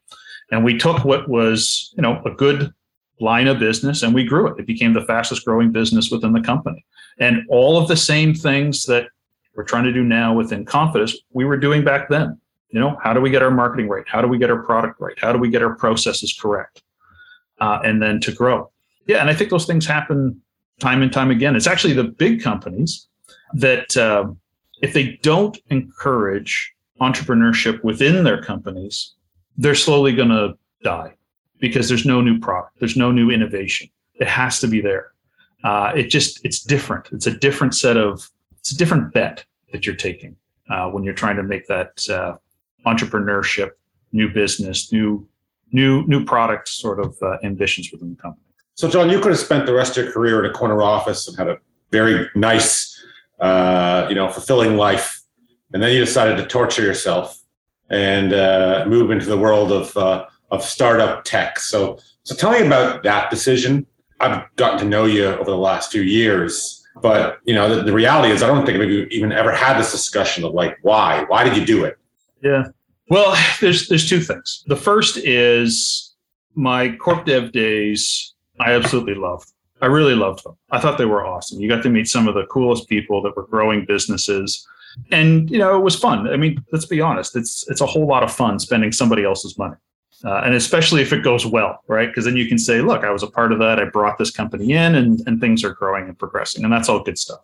and 0.51 0.65
we 0.65 0.77
took 0.77 1.05
what 1.05 1.29
was, 1.29 1.93
you 1.97 2.03
know, 2.03 2.21
a 2.25 2.31
good 2.31 2.73
line 3.21 3.47
of 3.47 3.59
business 3.59 4.03
and 4.03 4.15
we 4.15 4.25
grew 4.25 4.47
it. 4.49 4.59
It 4.59 4.67
became 4.67 4.93
the 4.93 5.05
fastest 5.05 5.45
growing 5.45 5.73
business 5.73 6.11
within 6.11 6.33
the 6.33 6.41
company. 6.41 6.85
And 7.19 7.43
all 7.49 7.79
of 7.79 7.89
the 7.89 7.97
same 7.97 8.35
things 8.35 8.85
that 8.87 9.09
we're 9.55 9.65
trying 9.65 9.85
to 9.85 9.93
do 9.93 10.03
now 10.03 10.35
within 10.35 10.65
Konfidis, 10.65 11.15
we 11.33 11.45
were 11.45 11.57
doing 11.57 11.85
back 11.85 12.09
then. 12.09 12.41
You 12.71 12.81
know, 12.81 12.97
how 13.03 13.13
do 13.13 13.21
we 13.21 13.31
get 13.31 13.43
our 13.43 13.51
marketing 13.51 13.89
right? 13.89 14.05
How 14.07 14.23
do 14.23 14.29
we 14.29 14.39
get 14.39 14.51
our 14.51 14.63
product 14.63 15.01
right? 15.01 15.19
How 15.19 15.33
do 15.33 15.39
we 15.39 15.51
get 15.51 15.63
our 15.63 15.75
processes 15.75 16.37
correct? 16.41 16.83
Uh, 17.61 17.81
and 17.85 18.01
then 18.01 18.21
to 18.21 18.33
grow. 18.33 18.71
Yeah, 19.07 19.19
and 19.19 19.29
I 19.29 19.35
think 19.35 19.51
those 19.51 19.67
things 19.67 19.85
happen 19.87 20.41
time 20.81 21.03
and 21.03 21.13
time 21.13 21.31
again. 21.31 21.55
It's 21.57 21.67
actually 21.67 21.93
the 21.95 22.05
big 22.05 22.43
companies 22.43 23.07
that, 23.55 23.97
uh, 23.97 24.27
if 24.83 24.93
they 24.93 25.19
don't 25.23 25.59
encourage 25.69 26.73
entrepreneurship 27.01 27.83
within 27.85 28.25
their 28.25 28.43
companies, 28.43 29.15
they're 29.57 29.75
slowly 29.75 30.13
going 30.13 30.31
to 30.31 30.55
die 30.83 31.15
because 31.59 31.89
there's 31.89 32.07
no 32.07 32.21
new 32.21 32.39
product, 32.39 32.79
there's 32.81 32.97
no 32.97 33.13
new 33.13 33.31
innovation. 33.31 33.89
It 34.15 34.29
has 34.29 34.61
to 34.61 34.67
be 34.67 34.81
there. 34.81 35.13
Uh, 35.63 35.93
it 35.95 36.05
just 36.05 36.45
it's 36.45 36.61
different. 36.61 37.09
It's 37.13 37.27
a 37.27 37.37
different 37.37 37.75
set 37.75 37.97
of 37.97 38.29
it's 38.59 38.73
a 38.73 38.77
different 38.77 39.13
bet 39.13 39.45
that 39.73 39.87
you're 39.87 39.97
taking 39.97 40.37
uh, 40.71 40.89
when 40.89 41.05
you're 41.05 41.15
trying 41.15 41.37
to 41.37 41.43
make 41.43 41.67
that 41.67 42.09
uh, 42.09 42.37
entrepreneurship, 42.87 43.71
new 44.13 44.31
business, 44.31 44.93
new 44.93 45.29
new 45.73 46.07
new 46.07 46.25
product 46.25 46.69
sort 46.69 47.01
of 47.01 47.17
uh, 47.23 47.37
ambitions 47.43 47.91
within 47.93 48.11
the 48.11 48.17
company. 48.17 48.47
So, 48.81 48.89
John, 48.89 49.11
you 49.11 49.21
could 49.21 49.33
have 49.33 49.39
spent 49.39 49.67
the 49.67 49.75
rest 49.75 49.99
of 49.99 50.05
your 50.05 50.13
career 50.15 50.43
in 50.43 50.51
a 50.51 50.55
corner 50.55 50.81
office 50.81 51.29
and 51.29 51.37
had 51.37 51.49
a 51.49 51.59
very 51.91 52.31
nice, 52.35 52.99
uh, 53.39 54.07
you 54.09 54.15
know, 54.15 54.27
fulfilling 54.31 54.79
life, 54.79 55.21
and 55.75 55.83
then 55.83 55.93
you 55.93 56.01
decided 56.01 56.39
to 56.39 56.47
torture 56.47 56.81
yourself 56.81 57.43
and 57.91 58.33
uh, 58.33 58.87
move 58.89 59.11
into 59.11 59.27
the 59.27 59.37
world 59.37 59.71
of 59.71 59.95
uh, 59.99 60.25
of 60.51 60.65
startup 60.65 61.25
tech. 61.25 61.59
So, 61.59 61.99
so 62.23 62.35
tell 62.35 62.53
me 62.53 62.67
about 62.67 63.03
that 63.03 63.29
decision. 63.29 63.87
I've 64.19 64.45
gotten 64.57 64.79
to 64.79 64.87
know 64.87 65.05
you 65.05 65.27
over 65.27 65.51
the 65.51 65.59
last 65.59 65.93
few 65.93 66.01
years, 66.01 66.83
but 67.03 67.41
you 67.45 67.55
know 67.55 67.75
the, 67.75 67.83
the 67.83 67.93
reality 67.93 68.33
is 68.33 68.43
I 68.43 68.47
don't 68.47 68.65
think 68.65 68.79
we've 68.79 69.13
even 69.13 69.31
ever 69.31 69.53
had 69.53 69.79
this 69.79 69.93
discussion 69.93 70.43
of 70.43 70.55
like 70.55 70.79
why 70.81 71.27
why 71.29 71.45
did 71.45 71.55
you 71.55 71.67
do 71.67 71.85
it? 71.85 71.99
Yeah. 72.43 72.69
Well, 73.11 73.37
there's 73.61 73.89
there's 73.89 74.09
two 74.09 74.21
things. 74.21 74.65
The 74.69 74.77
first 74.77 75.19
is 75.19 76.15
my 76.55 76.97
corp 76.97 77.27
dev 77.27 77.53
days. 77.53 78.35
I 78.61 78.73
absolutely 78.73 79.15
loved. 79.15 79.53
I 79.81 79.87
really 79.87 80.15
loved 80.15 80.45
them. 80.45 80.57
I 80.71 80.79
thought 80.79 80.99
they 80.99 81.07
were 81.07 81.27
awesome. 81.27 81.61
You 81.61 81.69
got 81.69 81.83
to 81.83 81.91
meet 81.91 82.09
some 82.09 82.29
of 82.29 82.35
the 82.35 82.47
coolest 82.47 82.89
people 82.89 83.23
that 83.23 83.37
were 83.37 83.47
growing 83.47 83.85
businesses. 83.85 84.67
And 85.11 85.51
you 85.51 85.59
know 85.59 85.77
it 85.77 85.83
was 85.83 85.97
fun. 85.97 86.29
I 86.29 86.37
mean 86.37 86.65
let's 86.73 86.85
be 86.85 87.01
honest 87.01 87.37
it's 87.37 87.67
it's 87.69 87.81
a 87.81 87.87
whole 87.87 88.07
lot 88.07 88.23
of 88.23 88.33
fun 88.33 88.59
spending 88.59 88.93
somebody 88.93 89.25
else's 89.25 89.57
money. 89.57 89.77
Uh, 90.23 90.43
and 90.45 90.55
especially 90.55 91.01
if 91.01 91.13
it 91.13 91.23
goes 91.23 91.47
well 91.47 91.83
right? 91.87 92.09
Because 92.09 92.25
then 92.25 92.37
you 92.37 92.47
can 92.47 92.59
say 92.59 92.81
look 92.81 93.05
i 93.05 93.11
was 93.11 93.23
a 93.23 93.31
part 93.31 93.53
of 93.53 93.59
that. 93.61 93.79
I 93.79 93.85
brought 93.85 94.19
this 94.19 94.31
company 94.31 94.73
in 94.73 94.97
and, 94.97 95.23
and 95.27 95.41
things 95.41 95.65
are 95.65 95.73
growing 95.73 96.09
and 96.09 96.19
progressing. 96.19 96.65
And 96.65 96.73
that's 96.73 96.89
all 96.89 97.03
good 97.03 97.19
stuff. 97.19 97.41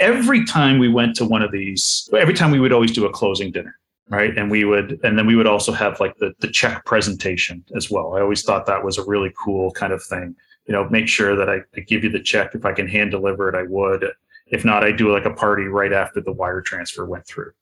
Every 0.00 0.44
time 0.44 0.78
we 0.78 0.88
went 0.88 1.14
to 1.16 1.24
one 1.24 1.42
of 1.42 1.52
these 1.52 2.10
every 2.18 2.34
time 2.34 2.50
we 2.50 2.60
would 2.60 2.72
always 2.72 2.92
do 2.92 3.06
a 3.06 3.12
closing 3.12 3.52
dinner 3.52 3.78
right 4.10 4.36
and 4.36 4.50
we 4.50 4.64
would 4.64 5.00
and 5.02 5.16
then 5.18 5.26
we 5.26 5.36
would 5.36 5.46
also 5.46 5.72
have 5.72 5.98
like 6.00 6.16
the, 6.18 6.32
the 6.40 6.48
check 6.48 6.84
presentation 6.84 7.64
as 7.74 7.90
well 7.90 8.16
i 8.16 8.20
always 8.20 8.42
thought 8.42 8.66
that 8.66 8.84
was 8.84 8.98
a 8.98 9.04
really 9.04 9.32
cool 9.38 9.70
kind 9.70 9.92
of 9.92 10.02
thing 10.02 10.36
you 10.66 10.72
know 10.72 10.88
make 10.90 11.08
sure 11.08 11.34
that 11.34 11.48
I, 11.48 11.60
I 11.76 11.80
give 11.80 12.04
you 12.04 12.10
the 12.10 12.22
check 12.22 12.54
if 12.54 12.64
i 12.64 12.72
can 12.72 12.86
hand 12.86 13.12
deliver 13.12 13.48
it 13.48 13.54
i 13.54 13.62
would 13.62 14.04
if 14.50 14.64
not, 14.64 14.84
I 14.84 14.92
do 14.92 15.12
like 15.12 15.24
a 15.24 15.32
party 15.32 15.64
right 15.64 15.92
after 15.92 16.20
the 16.20 16.32
wire 16.32 16.60
transfer 16.60 17.06
went 17.06 17.26
through. 17.26 17.52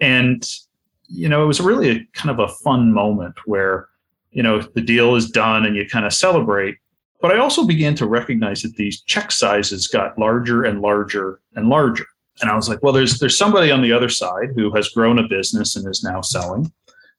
And, 0.00 0.46
you 1.06 1.28
know, 1.28 1.42
it 1.42 1.46
was 1.46 1.60
really 1.60 1.90
a 1.90 2.04
kind 2.12 2.30
of 2.30 2.38
a 2.40 2.52
fun 2.54 2.92
moment 2.92 3.36
where, 3.46 3.88
you 4.30 4.42
know, 4.42 4.60
the 4.60 4.80
deal 4.80 5.14
is 5.14 5.30
done 5.30 5.64
and 5.64 5.76
you 5.76 5.88
kind 5.88 6.04
of 6.04 6.12
celebrate. 6.12 6.76
But 7.20 7.32
I 7.32 7.38
also 7.38 7.64
began 7.64 7.94
to 7.96 8.06
recognize 8.06 8.62
that 8.62 8.76
these 8.76 9.00
check 9.02 9.32
sizes 9.32 9.86
got 9.86 10.18
larger 10.18 10.64
and 10.64 10.80
larger 10.80 11.40
and 11.54 11.68
larger. 11.68 12.06
And 12.40 12.50
I 12.50 12.56
was 12.56 12.68
like, 12.68 12.82
well, 12.82 12.92
there's 12.92 13.18
there's 13.18 13.36
somebody 13.36 13.70
on 13.70 13.82
the 13.82 13.92
other 13.92 14.08
side 14.08 14.50
who 14.54 14.74
has 14.74 14.88
grown 14.88 15.18
a 15.18 15.28
business 15.28 15.76
and 15.76 15.88
is 15.88 16.04
now 16.04 16.20
selling 16.20 16.72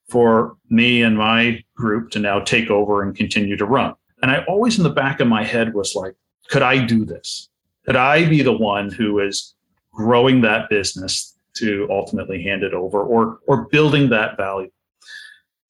for 0.07 0.57
me 0.69 1.03
and 1.03 1.17
my 1.17 1.63
group 1.75 2.09
to 2.11 2.19
now 2.19 2.39
take 2.39 2.69
over 2.69 3.03
and 3.03 3.15
continue 3.15 3.55
to 3.57 3.65
run. 3.65 3.93
And 4.21 4.31
I 4.31 4.43
always 4.45 4.77
in 4.77 4.83
the 4.83 4.89
back 4.89 5.19
of 5.19 5.27
my 5.27 5.43
head 5.43 5.73
was 5.73 5.95
like, 5.95 6.15
could 6.49 6.63
I 6.63 6.83
do 6.83 7.05
this? 7.05 7.49
Could 7.85 7.95
I 7.95 8.27
be 8.27 8.41
the 8.41 8.57
one 8.57 8.91
who 8.91 9.19
is 9.19 9.55
growing 9.93 10.41
that 10.41 10.69
business 10.69 11.35
to 11.55 11.87
ultimately 11.89 12.43
hand 12.43 12.63
it 12.63 12.73
over 12.73 13.03
or 13.03 13.39
or 13.47 13.65
building 13.65 14.09
that 14.09 14.37
value? 14.37 14.71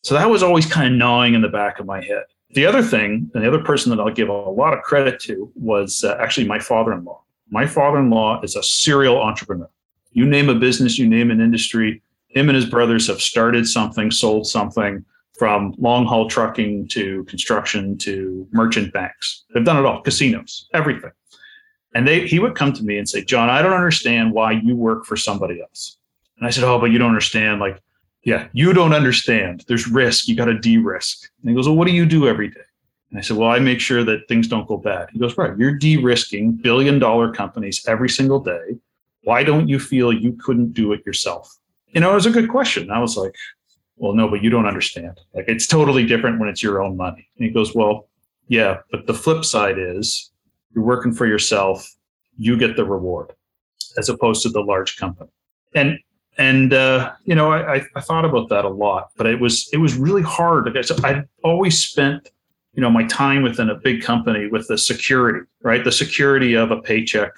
So 0.03 0.15
that 0.15 0.29
was 0.29 0.43
always 0.43 0.65
kind 0.65 0.93
of 0.93 0.97
gnawing 0.97 1.33
in 1.33 1.41
the 1.41 1.49
back 1.49 1.79
of 1.79 1.85
my 1.85 2.03
head. 2.03 2.23
The 2.51 2.65
other 2.65 2.81
thing, 2.81 3.29
and 3.33 3.43
the 3.43 3.47
other 3.47 3.63
person 3.63 3.89
that 3.91 4.01
I'll 4.01 4.13
give 4.13 4.29
a 4.29 4.33
lot 4.33 4.73
of 4.73 4.81
credit 4.81 5.19
to 5.21 5.51
was 5.55 6.03
uh, 6.03 6.17
actually 6.19 6.47
my 6.47 6.57
father-in-law. 6.57 7.21
My 7.51 7.65
father-in-law 7.65 8.41
is 8.41 8.55
a 8.55 8.63
serial 8.63 9.21
entrepreneur. 9.21 9.69
You 10.11 10.25
name 10.25 10.49
a 10.49 10.55
business, 10.55 10.97
you 10.97 11.07
name 11.07 11.31
an 11.31 11.41
industry, 11.41 12.01
him 12.27 12.49
and 12.49 12.55
his 12.55 12.65
brothers 12.65 13.07
have 13.07 13.21
started 13.21 13.67
something, 13.67 14.11
sold 14.11 14.47
something 14.47 15.03
from 15.37 15.73
long 15.77 16.05
haul 16.05 16.27
trucking 16.29 16.87
to 16.89 17.23
construction 17.25 17.97
to 17.97 18.47
merchant 18.51 18.93
banks. 18.93 19.45
They've 19.53 19.63
done 19.63 19.77
it 19.77 19.85
all, 19.85 20.01
casinos, 20.01 20.67
everything. 20.73 21.11
And 21.95 22.07
they 22.07 22.27
he 22.27 22.37
would 22.39 22.55
come 22.55 22.73
to 22.73 22.83
me 22.83 22.97
and 22.97 23.09
say, 23.09 23.23
John, 23.23 23.49
I 23.49 23.61
don't 23.61 23.73
understand 23.73 24.33
why 24.33 24.51
you 24.51 24.75
work 24.75 25.05
for 25.05 25.17
somebody 25.17 25.59
else. 25.59 25.97
And 26.37 26.45
I 26.45 26.51
said, 26.51 26.63
Oh, 26.63 26.77
but 26.79 26.91
you 26.91 26.99
don't 26.99 27.09
understand. 27.09 27.59
Like, 27.59 27.81
yeah, 28.23 28.47
you 28.53 28.73
don't 28.73 28.93
understand. 28.93 29.65
There's 29.67 29.87
risk. 29.87 30.27
You 30.27 30.35
got 30.35 30.45
to 30.45 30.59
de-risk. 30.59 31.29
And 31.41 31.49
he 31.49 31.55
goes, 31.55 31.67
Well, 31.67 31.77
what 31.77 31.87
do 31.87 31.93
you 31.93 32.05
do 32.05 32.27
every 32.27 32.49
day? 32.49 32.61
And 33.09 33.19
I 33.19 33.21
said, 33.21 33.37
Well, 33.37 33.49
I 33.49 33.59
make 33.59 33.79
sure 33.79 34.03
that 34.03 34.27
things 34.27 34.47
don't 34.47 34.67
go 34.67 34.77
bad. 34.77 35.09
He 35.11 35.19
goes, 35.19 35.37
Right, 35.37 35.57
you're 35.57 35.73
de-risking 35.73 36.53
billion 36.53 36.99
dollar 36.99 37.31
companies 37.31 37.83
every 37.87 38.09
single 38.09 38.39
day 38.39 38.77
Why 39.23 39.43
don't 39.43 39.67
you 39.67 39.79
feel 39.79 40.13
you 40.13 40.33
couldn't 40.33 40.73
do 40.73 40.93
it 40.93 41.05
yourself? 41.05 41.57
You 41.93 42.01
know, 42.01 42.11
it 42.11 42.15
was 42.15 42.25
a 42.25 42.31
good 42.31 42.49
question. 42.49 42.91
I 42.91 42.99
was 42.99 43.17
like, 43.17 43.35
well, 43.99 44.13
no, 44.13 44.29
but 44.29 44.41
you 44.41 44.49
don't 44.49 44.65
understand. 44.65 45.19
Like, 45.33 45.45
it's 45.47 45.67
totally 45.67 46.05
different 46.05 46.39
when 46.39 46.47
it's 46.47 46.63
your 46.63 46.81
own 46.81 46.95
money. 46.95 47.27
And 47.37 47.45
he 47.45 47.51
goes, 47.51 47.75
well, 47.75 48.07
yeah, 48.47 48.77
but 48.91 49.07
the 49.07 49.13
flip 49.13 49.43
side 49.43 49.77
is 49.77 50.31
you're 50.73 50.83
working 50.83 51.11
for 51.11 51.25
yourself, 51.25 51.89
you 52.37 52.57
get 52.57 52.75
the 52.75 52.85
reward 52.85 53.33
as 53.97 54.07
opposed 54.07 54.41
to 54.43 54.49
the 54.49 54.61
large 54.61 54.97
company. 54.97 55.29
And 55.75 55.99
and 56.37 56.73
uh, 56.73 57.11
you 57.25 57.35
know, 57.35 57.51
I, 57.51 57.85
I 57.95 58.01
thought 58.01 58.23
about 58.23 58.47
that 58.47 58.63
a 58.63 58.69
lot, 58.69 59.09
but 59.17 59.27
it 59.27 59.39
was 59.39 59.69
it 59.73 59.77
was 59.77 59.95
really 59.95 60.21
hard. 60.21 60.75
i 60.75 60.81
said 60.81 61.03
I 61.03 61.23
always 61.43 61.77
spent 61.77 62.29
you 62.73 62.81
know 62.81 62.89
my 62.89 63.05
time 63.05 63.41
within 63.41 63.69
a 63.69 63.75
big 63.75 64.01
company 64.01 64.47
with 64.47 64.67
the 64.67 64.77
security, 64.77 65.45
right? 65.63 65.83
The 65.83 65.91
security 65.91 66.55
of 66.55 66.71
a 66.71 66.81
paycheck, 66.81 67.31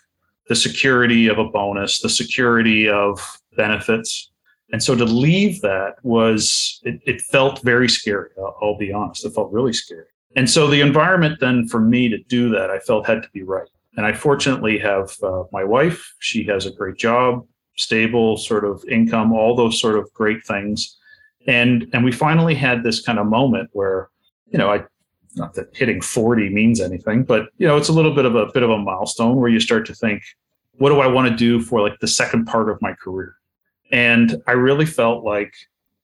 the 0.48 0.56
security 0.56 1.28
of 1.28 1.40
a 1.40 1.46
bonus, 1.46 2.00
the 2.00 2.10
security 2.10 2.90
of 2.90 3.40
benefits. 3.56 4.30
And 4.74 4.82
so 4.82 4.96
to 4.96 5.06
leave 5.06 5.62
that 5.62 5.96
was 6.04 6.80
it, 6.84 7.02
it 7.06 7.22
felt 7.22 7.62
very 7.62 7.90
scary. 7.90 8.30
I'll, 8.62 8.78
be 8.78 8.94
honest, 8.94 9.26
it 9.26 9.34
felt 9.34 9.52
really 9.52 9.74
scary. 9.74 10.06
And 10.36 10.50
so 10.50 10.68
the 10.68 10.82
environment 10.82 11.40
then 11.42 11.68
for 11.68 11.82
me 11.82 12.08
to 12.10 12.18
do 12.24 12.50
that, 12.50 12.70
I 12.70 12.80
felt 12.80 13.06
had 13.06 13.22
to 13.24 13.30
be 13.34 13.44
right. 13.44 13.68
And 13.98 14.06
I 14.06 14.14
fortunately 14.14 14.80
have 14.80 15.12
uh, 15.22 15.44
my 15.52 15.66
wife. 15.66 16.14
She 16.20 16.44
has 16.46 16.66
a 16.66 16.72
great 16.72 16.96
job, 16.96 17.46
stable 17.76 18.38
sort 18.38 18.64
of 18.64 18.84
income, 18.90 19.34
all 19.34 19.56
those 19.56 19.80
sort 19.80 19.98
of 19.98 20.12
great 20.14 20.46
things. 20.46 20.98
And 21.48 21.88
and 21.94 22.06
we 22.06 22.12
finally 22.12 22.56
had 22.56 22.84
this 22.84 23.02
kind 23.02 23.20
of 23.20 23.26
moment 23.28 23.70
where, 23.74 24.10
you 24.48 24.58
know, 24.58 24.72
I 24.72 24.86
not 25.36 25.54
that 25.54 25.76
hitting 25.76 26.02
40 26.02 26.50
means 26.50 26.82
anything, 26.82 27.24
but 27.24 27.50
you 27.58 27.68
know, 27.68 27.78
it's 27.78 27.90
a 27.90 27.94
little 27.94 28.14
bit 28.14 28.26
of 28.26 28.36
a 28.36 28.48
bit 28.48 28.64
of 28.64 28.70
a 28.70 28.78
milestone 28.78 29.38
where 29.38 29.50
you 29.50 29.60
start 29.60 29.86
to 29.88 29.96
think, 29.96 30.24
what 30.78 30.90
do 30.90 31.00
I 31.00 31.08
want 31.08 31.30
to 31.30 31.36
do 31.36 31.62
for 31.62 31.82
like 31.82 32.00
the 32.00 32.08
second 32.08 32.46
part 32.46 32.70
of 32.70 32.82
my 32.82 32.94
career? 32.94 33.36
And 33.92 34.42
I 34.48 34.54
really 34.54 34.86
felt 34.86 35.24
like 35.24 35.54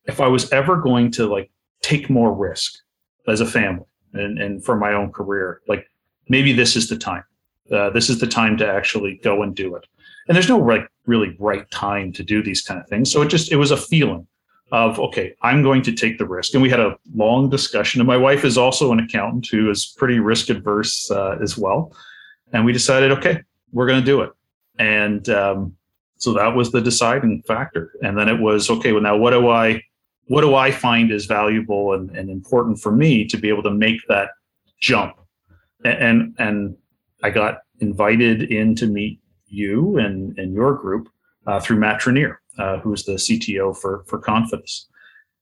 if 0.05 0.21
I 0.21 0.27
was 0.27 0.51
ever 0.51 0.77
going 0.77 1.11
to 1.11 1.27
like 1.27 1.49
take 1.81 2.09
more 2.09 2.33
risk 2.33 2.79
as 3.27 3.41
a 3.41 3.45
family 3.45 3.85
and, 4.13 4.39
and 4.39 4.63
for 4.63 4.75
my 4.75 4.93
own 4.93 5.11
career, 5.11 5.61
like 5.67 5.89
maybe 6.29 6.53
this 6.53 6.75
is 6.75 6.89
the 6.89 6.97
time. 6.97 7.23
Uh, 7.71 7.89
this 7.89 8.09
is 8.09 8.19
the 8.19 8.27
time 8.27 8.55
to 8.57 8.67
actually 8.67 9.19
go 9.23 9.43
and 9.43 9.55
do 9.55 9.75
it. 9.75 9.85
And 10.27 10.35
there's 10.35 10.49
no 10.49 10.59
right, 10.59 10.85
really 11.05 11.35
right 11.39 11.69
time 11.71 12.11
to 12.13 12.23
do 12.23 12.41
these 12.41 12.61
kind 12.61 12.79
of 12.79 12.87
things. 12.87 13.11
So 13.11 13.21
it 13.21 13.27
just, 13.27 13.51
it 13.51 13.57
was 13.57 13.71
a 13.71 13.77
feeling 13.77 14.27
of, 14.71 14.99
okay, 14.99 15.33
I'm 15.41 15.63
going 15.63 15.81
to 15.83 15.93
take 15.93 16.17
the 16.17 16.25
risk. 16.25 16.53
And 16.53 16.61
we 16.61 16.69
had 16.69 16.79
a 16.79 16.97
long 17.15 17.49
discussion. 17.49 18.01
And 18.01 18.07
my 18.07 18.17
wife 18.17 18.43
is 18.43 18.57
also 18.57 18.91
an 18.91 18.99
accountant 18.99 19.47
who 19.47 19.69
is 19.69 19.93
pretty 19.97 20.19
risk 20.19 20.49
adverse 20.49 21.09
uh, 21.09 21.37
as 21.41 21.57
well. 21.57 21.93
And 22.53 22.65
we 22.65 22.73
decided, 22.73 23.11
okay, 23.11 23.41
we're 23.71 23.87
going 23.87 23.99
to 23.99 24.05
do 24.05 24.21
it. 24.21 24.31
And 24.79 25.27
um, 25.29 25.75
so 26.17 26.33
that 26.33 26.55
was 26.55 26.71
the 26.71 26.81
deciding 26.81 27.43
factor. 27.43 27.91
And 28.01 28.17
then 28.17 28.27
it 28.27 28.39
was, 28.39 28.69
okay, 28.69 28.91
well, 28.91 29.01
now 29.01 29.15
what 29.15 29.31
do 29.31 29.49
I, 29.49 29.81
what 30.25 30.41
do 30.41 30.55
I 30.55 30.71
find 30.71 31.11
is 31.11 31.25
valuable 31.25 31.93
and, 31.93 32.09
and 32.11 32.29
important 32.29 32.79
for 32.79 32.91
me 32.91 33.25
to 33.25 33.37
be 33.37 33.49
able 33.49 33.63
to 33.63 33.71
make 33.71 34.01
that 34.09 34.31
jump? 34.81 35.15
And, 35.85 35.97
and, 35.97 36.35
and 36.39 36.77
I 37.23 37.29
got 37.29 37.59
invited 37.79 38.51
in 38.51 38.75
to 38.75 38.87
meet 38.87 39.19
you 39.47 39.97
and, 39.97 40.37
and 40.37 40.53
your 40.53 40.73
group 40.73 41.09
uh, 41.45 41.59
through 41.59 41.77
Matt 41.77 42.01
Trenier, 42.01 42.37
uh, 42.57 42.79
who's 42.79 43.03
the 43.03 43.13
CTO 43.13 43.75
for, 43.75 44.03
for 44.07 44.19
Konfidis. 44.19 44.85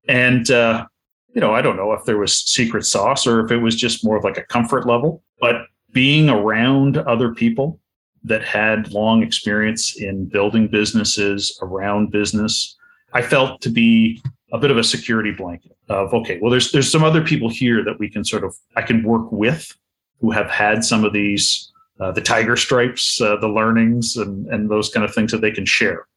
And, 0.07 0.49
uh, 0.51 0.85
you 1.33 1.41
know, 1.41 1.53
I 1.53 1.61
don't 1.61 1.77
know 1.77 1.91
if 1.93 2.05
there 2.05 2.17
was 2.17 2.37
secret 2.37 2.85
sauce 2.85 3.27
or 3.27 3.43
if 3.43 3.51
it 3.51 3.57
was 3.57 3.75
just 3.75 4.03
more 4.03 4.17
of 4.17 4.23
like 4.23 4.37
a 4.37 4.43
comfort 4.43 4.85
level, 4.85 5.23
but 5.39 5.67
being 5.91 6.29
around 6.29 6.97
other 6.97 7.33
people 7.33 7.79
that 8.23 8.43
had 8.43 8.91
long 8.91 9.23
experience 9.23 9.95
in 9.95 10.25
building 10.25 10.67
businesses 10.67 11.57
around 11.61 12.11
business, 12.11 12.75
I 13.13 13.21
felt 13.21 13.61
to 13.61 13.69
be 13.69 14.21
a 14.51 14.57
bit 14.57 14.71
of 14.71 14.77
a 14.77 14.83
security 14.83 15.31
blanket 15.31 15.75
of 15.89 16.13
okay, 16.13 16.39
well, 16.41 16.51
there's 16.51 16.71
there's 16.71 16.91
some 16.91 17.03
other 17.03 17.23
people 17.23 17.49
here 17.49 17.83
that 17.83 17.99
we 17.99 18.09
can 18.09 18.23
sort 18.23 18.43
of 18.43 18.55
I 18.75 18.81
can 18.81 19.03
work 19.03 19.31
with 19.31 19.75
who 20.19 20.31
have 20.31 20.49
had 20.49 20.83
some 20.83 21.03
of 21.03 21.13
these 21.13 21.71
uh, 21.99 22.11
the 22.11 22.21
tiger 22.21 22.55
stripes, 22.55 23.21
uh, 23.21 23.37
the 23.37 23.47
learnings, 23.47 24.17
and 24.17 24.47
and 24.47 24.69
those 24.69 24.89
kind 24.89 25.05
of 25.05 25.13
things 25.13 25.31
that 25.31 25.41
they 25.41 25.51
can 25.51 25.65
share, 25.65 26.07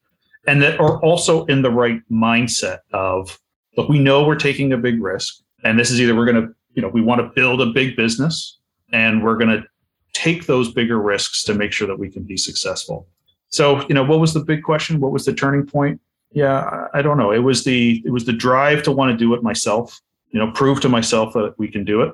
and 0.46 0.62
that 0.62 0.79
are 0.81 1.01
also 1.03 1.44
in 1.46 1.62
the 1.62 1.70
right 1.70 2.01
mindset 2.11 2.79
of 2.92 3.38
look, 3.77 3.88
we 3.88 3.98
know 3.98 4.27
we're 4.27 4.37
taking 4.37 4.72
a 4.72 4.79
big 4.79 5.03
risk, 5.03 5.42
and 5.64 5.79
this 5.79 5.90
is 5.90 6.01
either 6.01 6.14
we're 6.14 6.31
going 6.31 6.42
to 6.46 6.55
you 6.74 6.83
know 6.83 6.88
we 6.88 7.01
want 7.01 7.20
to 7.20 7.29
build 7.35 7.61
a 7.61 7.66
big 7.66 7.96
business, 7.96 8.59
and 8.92 9.22
we're 9.22 9.37
going 9.37 9.51
to 9.51 9.64
take 10.12 10.46
those 10.46 10.72
bigger 10.72 11.01
risks 11.01 11.44
to 11.44 11.55
make 11.55 11.72
sure 11.72 11.87
that 11.87 11.98
we 11.98 12.11
can 12.11 12.24
be 12.24 12.37
successful. 12.37 13.07
So 13.51 13.87
you 13.88 13.94
know 13.94 14.05
what 14.05 14.20
was 14.20 14.35
the 14.35 14.40
big 14.40 14.62
question? 14.62 15.01
What 15.01 15.12
was 15.12 15.24
the 15.24 15.33
turning 15.33 15.66
point? 15.66 16.01
Yeah, 16.33 16.88
I 16.92 17.01
don't 17.03 17.16
know. 17.16 17.33
It 17.33 17.38
was 17.38 17.64
the 17.64 18.03
it 18.05 18.11
was 18.11 18.24
the 18.24 18.33
drive 18.33 18.83
to 18.85 18.92
want 18.92 19.12
to 19.12 19.16
do 19.16 19.35
it 19.35 19.42
myself. 19.42 20.01
You 20.31 20.38
know, 20.38 20.51
prove 20.53 20.81
to 20.83 20.90
myself 20.90 21.33
that 21.33 21.55
we 21.59 21.68
can 21.68 21.85
do 21.85 22.03
it 22.03 22.12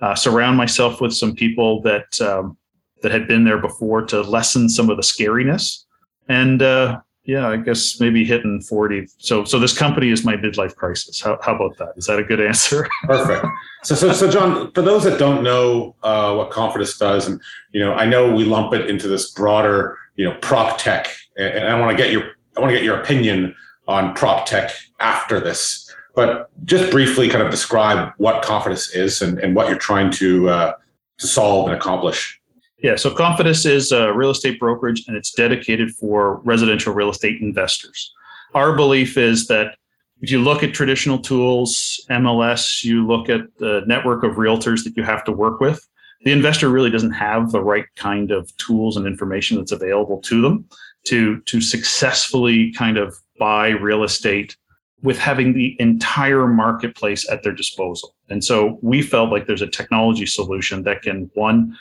uh, 0.00 0.14
surround 0.14 0.56
myself 0.56 1.00
with 1.00 1.12
some 1.12 1.34
people 1.34 1.80
that 1.82 2.20
um, 2.20 2.56
that 3.02 3.12
had 3.12 3.26
been 3.26 3.44
there 3.44 3.58
before 3.58 4.02
to 4.06 4.20
lessen 4.22 4.68
some 4.68 4.90
of 4.90 4.96
the 4.96 5.02
scariness. 5.02 5.84
And 6.28 6.62
uh, 6.62 7.00
yeah, 7.24 7.48
I 7.48 7.56
guess 7.56 8.00
maybe 8.00 8.24
hitting 8.24 8.60
40. 8.62 9.06
So 9.18 9.44
so 9.44 9.58
this 9.58 9.76
company 9.76 10.10
is 10.10 10.24
my 10.24 10.36
midlife 10.36 10.74
crisis. 10.74 11.20
How, 11.20 11.38
how 11.42 11.54
about 11.54 11.76
that? 11.78 11.92
Is 11.96 12.06
that 12.06 12.18
a 12.18 12.24
good 12.24 12.40
answer? 12.40 12.88
Perfect. 13.04 13.46
So, 13.84 13.94
so, 13.94 14.12
so 14.12 14.30
John, 14.30 14.72
for 14.72 14.82
those 14.82 15.04
that 15.04 15.18
don't 15.18 15.42
know 15.42 15.94
uh, 16.02 16.34
what 16.34 16.50
Konfidis 16.50 16.98
does, 16.98 17.28
and 17.28 17.40
you 17.72 17.80
know, 17.80 17.92
I 17.94 18.06
know 18.06 18.34
we 18.34 18.44
lump 18.44 18.72
it 18.72 18.88
into 18.88 19.06
this 19.06 19.30
broader, 19.32 19.98
you 20.16 20.24
know, 20.24 20.36
prop 20.40 20.78
tech, 20.78 21.14
and 21.36 21.68
I 21.68 21.78
want 21.78 21.96
to 21.96 22.02
get 22.02 22.12
your 22.12 22.32
I 22.56 22.60
want 22.60 22.70
to 22.70 22.76
get 22.76 22.84
your 22.84 23.00
opinion 23.00 23.54
on 23.86 24.14
prop 24.14 24.46
tech 24.46 24.72
after 24.98 25.40
this. 25.40 25.86
But 26.14 26.50
just 26.64 26.90
briefly, 26.90 27.28
kind 27.28 27.42
of 27.42 27.50
describe 27.50 28.12
what 28.16 28.42
Konfidis 28.42 28.94
is 28.96 29.22
and, 29.22 29.38
and 29.38 29.54
what 29.54 29.68
you're 29.68 29.78
trying 29.78 30.10
to 30.12 30.48
uh, 30.48 30.74
to 31.18 31.26
solve 31.26 31.68
and 31.68 31.76
accomplish. 31.76 32.39
Yeah, 32.82 32.96
so 32.96 33.10
Konfidis 33.10 33.66
is 33.66 33.92
a 33.92 34.12
real 34.12 34.30
estate 34.30 34.58
brokerage, 34.58 35.04
and 35.06 35.16
it's 35.16 35.32
dedicated 35.32 35.90
for 35.90 36.40
residential 36.44 36.94
real 36.94 37.10
estate 37.10 37.40
investors. 37.42 38.12
Our 38.54 38.74
belief 38.74 39.18
is 39.18 39.46
that 39.48 39.76
if 40.22 40.30
you 40.30 40.40
look 40.40 40.62
at 40.62 40.74
traditional 40.74 41.18
tools, 41.18 42.00
MLS, 42.10 42.82
you 42.82 43.06
look 43.06 43.28
at 43.28 43.42
the 43.58 43.82
network 43.86 44.22
of 44.22 44.36
realtors 44.36 44.84
that 44.84 44.96
you 44.96 45.02
have 45.02 45.24
to 45.24 45.32
work 45.32 45.60
with, 45.60 45.86
the 46.22 46.32
investor 46.32 46.68
really 46.68 46.90
doesn't 46.90 47.12
have 47.12 47.50
the 47.50 47.62
right 47.62 47.86
kind 47.96 48.30
of 48.30 48.54
tools 48.56 48.96
and 48.96 49.06
information 49.06 49.56
that's 49.56 49.72
available 49.72 50.20
to 50.22 50.42
them 50.42 50.66
to 51.06 51.40
to 51.42 51.60
successfully 51.60 52.72
kind 52.72 52.98
of 52.98 53.16
buy 53.38 53.68
real 53.68 54.04
estate 54.04 54.56
with 55.02 55.18
having 55.18 55.54
the 55.54 55.74
entire 55.80 56.46
marketplace 56.46 57.26
at 57.30 57.42
their 57.42 57.54
disposal. 57.54 58.14
And 58.28 58.44
so 58.44 58.78
we 58.82 59.00
felt 59.00 59.30
like 59.30 59.46
there's 59.46 59.62
a 59.62 59.66
technology 59.66 60.26
solution 60.26 60.82
that 60.82 61.00
can 61.00 61.30
one 61.34 61.74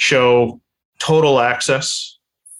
show 0.00 0.58
total 0.98 1.40
access 1.40 2.16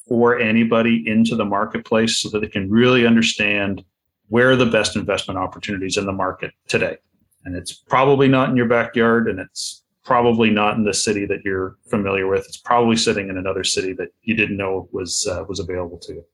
for 0.07 0.39
anybody 0.39 1.03
into 1.07 1.35
the 1.35 1.45
marketplace 1.45 2.19
so 2.19 2.29
that 2.29 2.41
they 2.41 2.47
can 2.47 2.69
really 2.69 3.07
understand 3.07 3.83
where 4.29 4.51
are 4.51 4.57
the 4.57 4.67
best 4.67 4.95
investment 4.95 5.39
opportunities 5.39 5.97
in 5.97 6.05
the 6.05 6.13
market 6.13 6.53
today. 6.69 6.99
And 7.47 7.57
it's 7.57 7.73
probably 7.73 8.29
not 8.29 8.51
in 8.51 8.57
your 8.57 8.69
backyard 8.69 9.27
and 9.27 9.41
it's 9.41 9.85
probably 10.05 10.51
not 10.51 10.77
in 10.77 10.85
the 10.85 10.93
city 10.93 11.25
that 11.27 11.41
you're 11.43 11.79
familiar 11.89 12.29
with. 12.29 12.45
It's 12.45 12.59
probably 12.59 12.97
sitting 12.97 13.31
in 13.31 13.39
another 13.39 13.65
city 13.65 13.95
that 13.95 14.09
you 14.21 14.35
didn't 14.35 14.59
know 14.59 14.91
was 14.93 15.27
uh, 15.27 15.43
was 15.49 15.61
available 15.61 15.99
to 16.01 16.13
you. 16.13 16.25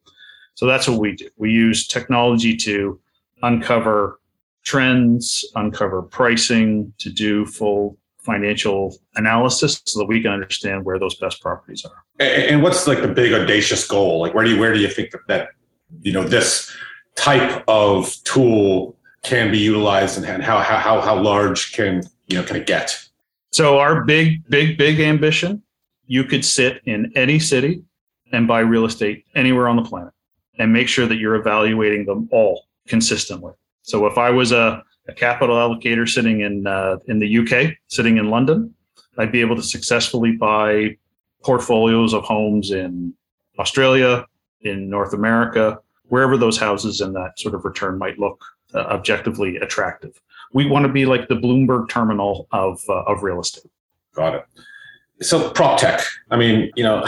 So 0.55 0.67
that's 0.67 0.89
what 0.89 0.99
we 0.99 1.15
do. 1.15 1.29
We 1.37 1.53
use 1.53 1.87
technology 1.87 2.57
to 2.57 3.01
uncover 3.43 4.19
trends, 4.65 5.45
uncover 5.55 6.03
pricing, 6.03 6.93
to 6.99 7.11
do 7.11 7.47
full 7.47 7.97
financial 8.27 8.99
analysis 9.15 9.81
so 9.87 10.01
that 10.01 10.07
we 10.07 10.21
can 10.21 10.33
understand 10.33 10.85
where 10.85 10.99
those 10.99 11.15
best 11.15 11.41
properties 11.41 11.85
are. 11.85 12.05
And 12.19 12.63
what's 12.63 12.87
like 12.87 13.01
the 13.01 13.09
big 13.09 13.33
audacious 13.33 13.87
goal? 13.87 14.21
Like 14.21 14.35
where 14.35 14.45
do 14.45 14.51
you 14.51 14.61
where 14.61 14.75
do 14.75 14.81
you 14.81 14.89
think 14.89 15.13
that, 15.13 15.21
that 15.29 15.49
you 16.03 16.13
know 16.13 16.25
this 16.25 16.71
type 17.15 17.65
of 17.69 18.15
tool 18.25 18.97
can 19.23 19.51
be 19.51 19.59
utilized 19.59 20.19
and 20.19 20.43
how 20.43 20.59
how 20.59 21.01
how 21.01 21.17
large 21.21 21.73
can 21.73 22.03
you 22.27 22.37
know 22.37 22.45
can 22.45 22.57
it 22.57 22.67
get? 22.67 22.99
So 23.53 23.79
our 23.79 24.05
big 24.05 24.47
big 24.49 24.77
big 24.77 25.01
ambition, 25.01 25.63
you 26.07 26.25
could 26.25 26.45
sit 26.45 26.83
in 26.85 27.13
any 27.15 27.39
city 27.39 27.83
and 28.33 28.47
buy 28.49 28.61
real 28.61 28.85
estate 28.85 29.25
anywhere 29.35 29.69
on 29.69 29.77
the 29.77 29.83
planet 29.83 30.13
and 30.59 30.73
make 30.73 30.89
sure 30.89 31.07
that 31.07 31.17
you're 31.17 31.37
evaluating 31.37 32.07
them 32.07 32.29
all 32.33 32.67
consistently. 32.89 33.53
So 33.83 34.07
if 34.07 34.19
I 34.19 34.31
was 34.31 34.53
a, 34.53 34.83
a 35.09 35.13
capital 35.13 35.57
allocator 35.57 36.09
sitting 36.09 36.41
in 36.41 36.67
uh, 36.67 36.97
in 37.07 37.19
the 37.19 37.39
UK, 37.39 37.77
sitting 37.89 38.19
in 38.19 38.31
London, 38.31 38.75
I'd 39.19 39.33
be 39.33 39.41
able 39.41 39.57
to 39.57 39.63
successfully 39.63 40.33
buy 40.33 40.97
portfolios 41.45 42.13
of 42.13 42.25
homes 42.25 42.71
in 42.71 43.15
Australia, 43.59 44.27
in 44.63 44.91
North 44.91 45.13
America, 45.13 45.79
wherever 46.09 46.37
those 46.37 46.59
houses 46.59 47.01
and 47.01 47.15
that 47.15 47.39
sort 47.39 47.55
of 47.55 47.65
return 47.65 47.99
might 47.99 48.19
look 48.19 48.45
uh, 48.75 48.81
objectively 48.81 49.57
attractive. 49.59 50.21
We 50.53 50.67
want 50.67 50.87
to 50.87 50.93
be 50.93 51.07
like 51.07 51.29
the 51.29 51.35
Bloomberg 51.35 51.89
terminal 51.89 52.49
of 52.53 52.81
uh, 52.89 53.03
of 53.05 53.23
real 53.23 53.41
estate. 53.41 53.71
Got 54.15 54.35
it. 54.35 54.45
So 55.23 55.51
prop 55.51 55.79
tech. 55.79 56.01
I 56.31 56.37
mean, 56.37 56.71
you 56.77 56.83
know, 56.83 57.05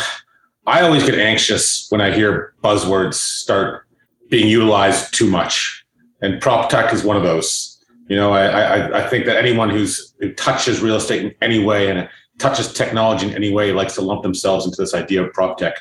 I 0.66 0.82
always 0.82 1.04
get 1.04 1.18
anxious 1.18 1.86
when 1.90 2.00
I 2.00 2.12
hear 2.12 2.54
buzzwords 2.62 3.14
start 3.14 3.86
being 4.30 4.48
utilized 4.48 5.14
too 5.14 5.28
much, 5.28 5.84
and 6.20 6.40
prop 6.40 6.70
tech 6.70 6.92
is 6.92 7.04
one 7.04 7.16
of 7.16 7.22
those. 7.22 7.77
You 8.08 8.16
know, 8.16 8.32
I 8.32 8.46
I, 8.46 9.04
I 9.04 9.08
think 9.08 9.26
that 9.26 9.36
anyone 9.36 9.70
who's 9.70 10.14
who 10.20 10.32
touches 10.34 10.80
real 10.80 10.96
estate 10.96 11.24
in 11.24 11.34
any 11.40 11.62
way 11.62 11.90
and 11.90 12.08
touches 12.38 12.72
technology 12.72 13.26
in 13.26 13.34
any 13.34 13.52
way 13.52 13.72
likes 13.72 13.94
to 13.96 14.00
lump 14.00 14.22
themselves 14.22 14.64
into 14.64 14.76
this 14.80 14.94
idea 14.94 15.22
of 15.22 15.32
prop 15.32 15.58
tech. 15.58 15.74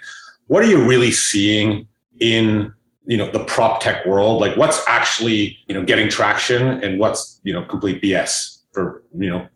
What 0.47 0.63
are 0.63 0.67
you 0.67 0.83
really 0.85 1.11
seeing 1.11 1.87
in 2.19 2.73
you 3.05 3.17
know 3.17 3.31
the 3.31 3.43
prop 3.45 3.81
tech 3.81 4.05
world? 4.05 4.41
Like, 4.41 4.57
what's 4.57 4.83
actually 4.87 5.57
you 5.67 5.73
know 5.73 5.83
getting 5.83 6.09
traction, 6.09 6.83
and 6.83 6.99
what's 6.99 7.39
you 7.43 7.53
know 7.53 7.63
complete 7.63 8.01
BS 8.01 8.59
for 8.73 9.03
you 9.17 9.29
know 9.29 9.47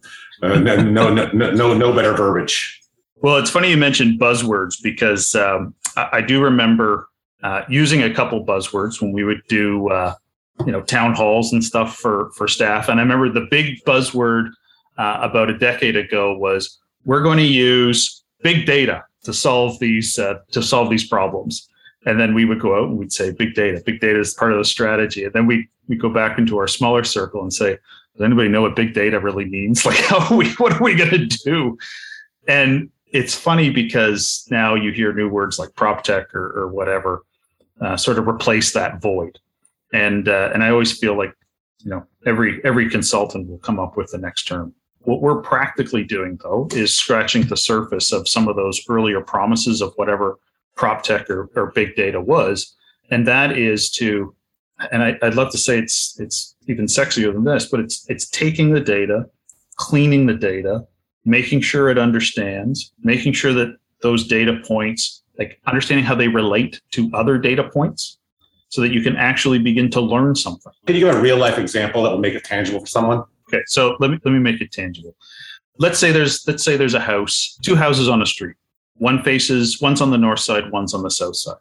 uh, 0.42 0.60
no, 0.60 0.76
no 0.82 1.14
no 1.14 1.30
no 1.32 1.74
no 1.74 1.94
better 1.94 2.14
verbiage. 2.14 2.82
Well, 3.18 3.38
it's 3.38 3.52
funny 3.52 3.70
you 3.70 3.78
mentioned 3.78 4.20
buzzwords 4.20 4.82
because 4.82 5.36
um, 5.36 5.76
I, 5.96 6.10
I, 6.14 6.22
do 6.22 6.42
remember 6.42 7.08
uh, 7.44 7.62
using 7.70 8.02
a 8.02 8.12
couple 8.12 8.44
buzzwords 8.44 9.00
when 9.00 9.12
we 9.12 9.24
would 9.24 9.44
do, 9.48 9.90
uh, 9.90 10.16
you 10.65 10.71
know, 10.71 10.82
town 10.82 11.13
halls 11.13 11.54
and 11.54 11.63
stuff 11.63 11.97
for 11.97 12.32
for 12.32 12.47
staff. 12.47 12.89
And 12.89 13.00
I 13.00 13.04
remember 13.04 13.30
the 13.30 13.47
big 13.50 13.84
buzzword 13.86 14.52
uh, 14.97 15.19
about 15.21 15.50
a 15.50 15.58
decade 15.58 15.95
ago 15.95 16.38
was 16.38 16.80
we're 17.06 17.24
going 17.24 17.38
to 17.38 17.43
use 17.43 18.24
big 18.43 18.65
data 18.65 19.04
to 19.24 19.34
solve 19.34 19.80
these 19.80 20.17
uh, 20.19 20.36
to 20.52 20.62
solve 20.62 20.89
these 20.89 21.08
problems. 21.08 21.67
And 22.06 22.19
then 22.19 22.34
we 22.34 22.45
would 22.45 22.60
go 22.60 22.76
out 22.76 22.89
and 22.89 22.97
we'd 22.97 23.13
say 23.13 23.32
big 23.32 23.54
data. 23.54 23.82
Big 23.86 24.00
data 24.00 24.19
is 24.19 24.34
part 24.34 24.52
of 24.52 24.58
the 24.58 24.65
strategy. 24.65 25.24
And 25.24 25.34
then 25.34 25.45
we 25.45 25.69
we 25.88 25.95
go 25.95 26.10
back 26.10 26.38
into 26.38 26.58
our 26.58 26.67
smaller 26.67 27.04
circle 27.04 27.41
and 27.41 27.54
say, 27.54 27.78
does 28.15 28.26
anybody 28.26 28.50
know 28.50 28.62
what 28.62 28.76
big 28.76 28.93
data 28.93 29.19
really 29.19 29.45
means? 29.45 29.86
Like, 29.86 30.00
how 30.00 30.36
we 30.36 30.52
what 30.54 30.74
are 30.74 30.84
we 30.84 30.95
going 30.95 31.12
to 31.12 31.26
do? 31.28 31.78
And 32.47 32.89
it's 33.08 33.36
funny 33.36 33.69
because 33.69 34.47
now 34.50 34.74
you 34.74 34.91
hear 34.91 35.13
new 35.13 35.30
words 35.30 35.60
like 35.60 35.76
prop 35.76 36.04
tech 36.04 36.34
or, 36.34 36.58
or 36.58 36.67
whatever 36.69 37.24
uh, 37.82 37.97
sort 37.97 38.17
of 38.17 38.28
replace 38.28 38.71
that 38.74 39.02
void 39.02 39.38
and 39.94 40.28
uh, 40.28 40.52
and 40.54 40.64
i 40.64 40.70
always 40.70 40.98
feel 40.98 41.18
like 41.18 41.34
you 41.84 41.90
know 41.90 42.06
every 42.26 42.64
every 42.64 42.90
consultant 42.90 43.48
will 43.48 43.60
come 43.60 43.80
up 43.80 43.98
with 43.98 44.12
the 44.12 44.18
next 44.18 44.44
term. 44.44 44.74
What 45.00 45.22
we're 45.22 45.42
practically 45.42 46.04
doing 46.04 46.38
though 46.44 46.68
is 46.74 46.96
scratching 46.96 47.44
the 47.48 47.58
surface 47.58 48.12
of 48.12 48.28
some 48.28 48.48
of 48.48 48.56
those 48.56 48.82
earlier 48.88 49.22
promises 49.22 49.82
of 49.82 49.94
whatever 49.96 50.38
prop 50.76 51.04
tech 51.04 51.30
or, 51.30 51.50
or 51.56 51.72
big 51.72 51.96
data 51.96 52.22
was. 52.22 52.76
And 53.10 53.28
that 53.28 53.58
is 53.58 53.90
to 53.92 54.36
and 54.92 55.04
I, 55.04 55.18
i'd 55.22 55.36
love 55.36 55.52
to 55.52 55.58
say 55.58 55.78
it's 55.78 56.20
it's 56.20 56.56
even 56.68 56.86
sexier 56.86 57.32
than 57.34 57.44
this 57.44 57.66
but 57.66 57.80
it's 57.80 58.06
it's 58.10 58.28
taking 58.28 58.74
the 58.74 58.80
data 58.80 59.26
cleaning 59.76 60.26
the 60.26 60.34
data 60.34 60.88
making 61.26 61.62
sure 61.62 61.90
it 61.90 61.98
understands, 61.98 62.92
making 63.04 63.34
sure 63.34 63.54
that 63.54 63.76
those 64.02 64.28
data 64.28 64.60
points, 64.66 65.24
like 65.38 65.60
understanding 65.66 66.06
how 66.06 66.16
they 66.16 66.28
relate 66.28 66.82
to 66.92 67.10
other 67.14 67.38
data 67.38 67.70
points 67.70 68.18
so 68.72 68.82
that 68.82 68.92
you 68.92 69.02
can 69.02 69.16
actually 69.16 69.60
begin 69.60 69.90
to 69.92 70.02
learn 70.02 70.34
something. 70.36 70.72
Can 70.88 70.96
you 70.96 71.06
give 71.06 71.16
a 71.16 71.22
real 71.22 71.38
life 71.38 71.58
example 71.58 72.04
that 72.04 72.12
will 72.12 72.20
make 72.20 72.34
it 72.34 72.44
tangible 72.44 72.80
for 72.80 72.88
someone? 72.88 73.24
Okay, 73.48 73.62
so 73.68 73.96
let 74.00 74.10
me 74.12 74.20
let 74.26 74.32
me 74.32 74.40
make 74.40 74.62
it 74.62 74.72
tangible. 74.72 75.16
Let's 75.78 76.00
say 76.00 76.12
there's 76.12 76.48
let's 76.48 76.64
say 76.64 76.78
there's 76.78 76.94
a 76.94 77.00
house, 77.00 77.58
two 77.62 77.76
houses 77.76 78.10
on 78.10 78.22
a 78.22 78.26
street. 78.26 78.56
One 78.96 79.24
faces 79.24 79.80
one's 79.82 80.02
on 80.02 80.10
the 80.10 80.18
north 80.18 80.40
side, 80.40 80.72
one's 80.72 80.94
on 80.94 81.04
the 81.04 81.12
south 81.12 81.36
side. 81.36 81.56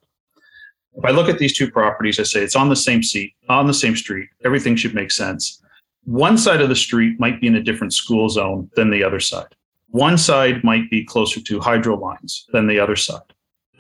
If 0.94 1.04
I 1.04 1.10
look 1.10 1.28
at 1.28 1.38
these 1.38 1.56
two 1.56 1.70
properties, 1.70 2.18
I 2.18 2.24
say 2.24 2.40
it's 2.40 2.56
on 2.56 2.68
the 2.68 2.76
same 2.76 3.02
seat, 3.02 3.34
on 3.48 3.66
the 3.66 3.74
same 3.74 3.94
street. 3.94 4.28
Everything 4.44 4.74
should 4.74 4.94
make 4.94 5.10
sense 5.10 5.60
one 6.04 6.38
side 6.38 6.60
of 6.60 6.68
the 6.68 6.76
street 6.76 7.20
might 7.20 7.40
be 7.40 7.46
in 7.46 7.56
a 7.56 7.62
different 7.62 7.92
school 7.92 8.28
zone 8.28 8.70
than 8.74 8.90
the 8.90 9.04
other 9.04 9.20
side. 9.20 9.54
One 9.88 10.16
side 10.16 10.64
might 10.64 10.90
be 10.90 11.04
closer 11.04 11.40
to 11.40 11.60
hydro 11.60 11.96
lines 11.98 12.46
than 12.52 12.66
the 12.66 12.80
other 12.80 12.96
side. 12.96 13.22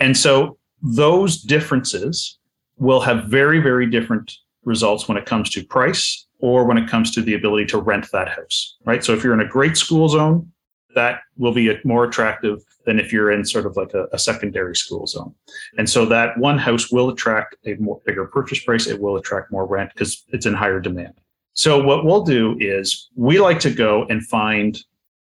And 0.00 0.16
so 0.16 0.58
those 0.82 1.40
differences 1.42 2.38
will 2.80 3.00
have 3.00 3.26
very, 3.26 3.60
very 3.60 3.86
different 3.88 4.32
results 4.64 5.06
when 5.06 5.16
it 5.16 5.26
comes 5.26 5.50
to 5.50 5.64
price 5.64 6.26
or 6.40 6.64
when 6.64 6.78
it 6.78 6.88
comes 6.88 7.12
to 7.12 7.22
the 7.22 7.34
ability 7.34 7.66
to 7.66 7.78
rent 7.78 8.10
that 8.12 8.28
house, 8.28 8.76
right? 8.84 9.04
So 9.04 9.12
if 9.12 9.22
you're 9.22 9.34
in 9.34 9.40
a 9.40 9.48
great 9.48 9.76
school 9.76 10.08
zone, 10.08 10.50
that 10.94 11.20
will 11.36 11.52
be 11.52 11.78
more 11.84 12.04
attractive 12.04 12.58
than 12.86 12.98
if 12.98 13.12
you're 13.12 13.30
in 13.30 13.44
sort 13.44 13.66
of 13.66 13.76
like 13.76 13.94
a, 13.94 14.08
a, 14.12 14.18
secondary 14.18 14.74
school 14.74 15.06
zone. 15.06 15.32
And 15.78 15.88
so 15.88 16.04
that 16.06 16.36
one 16.38 16.58
house 16.58 16.90
will 16.90 17.10
attract 17.10 17.54
a 17.64 17.74
more 17.74 18.00
bigger 18.04 18.26
purchase 18.26 18.64
price. 18.64 18.88
It 18.88 19.00
will 19.00 19.16
attract 19.16 19.52
more 19.52 19.66
rent 19.66 19.92
because 19.94 20.24
it's 20.28 20.46
in 20.46 20.54
higher 20.54 20.80
demand. 20.80 21.14
So 21.52 21.80
what 21.80 22.04
we'll 22.04 22.24
do 22.24 22.56
is 22.58 23.08
we 23.14 23.38
like 23.38 23.60
to 23.60 23.70
go 23.70 24.04
and 24.08 24.26
find 24.26 24.78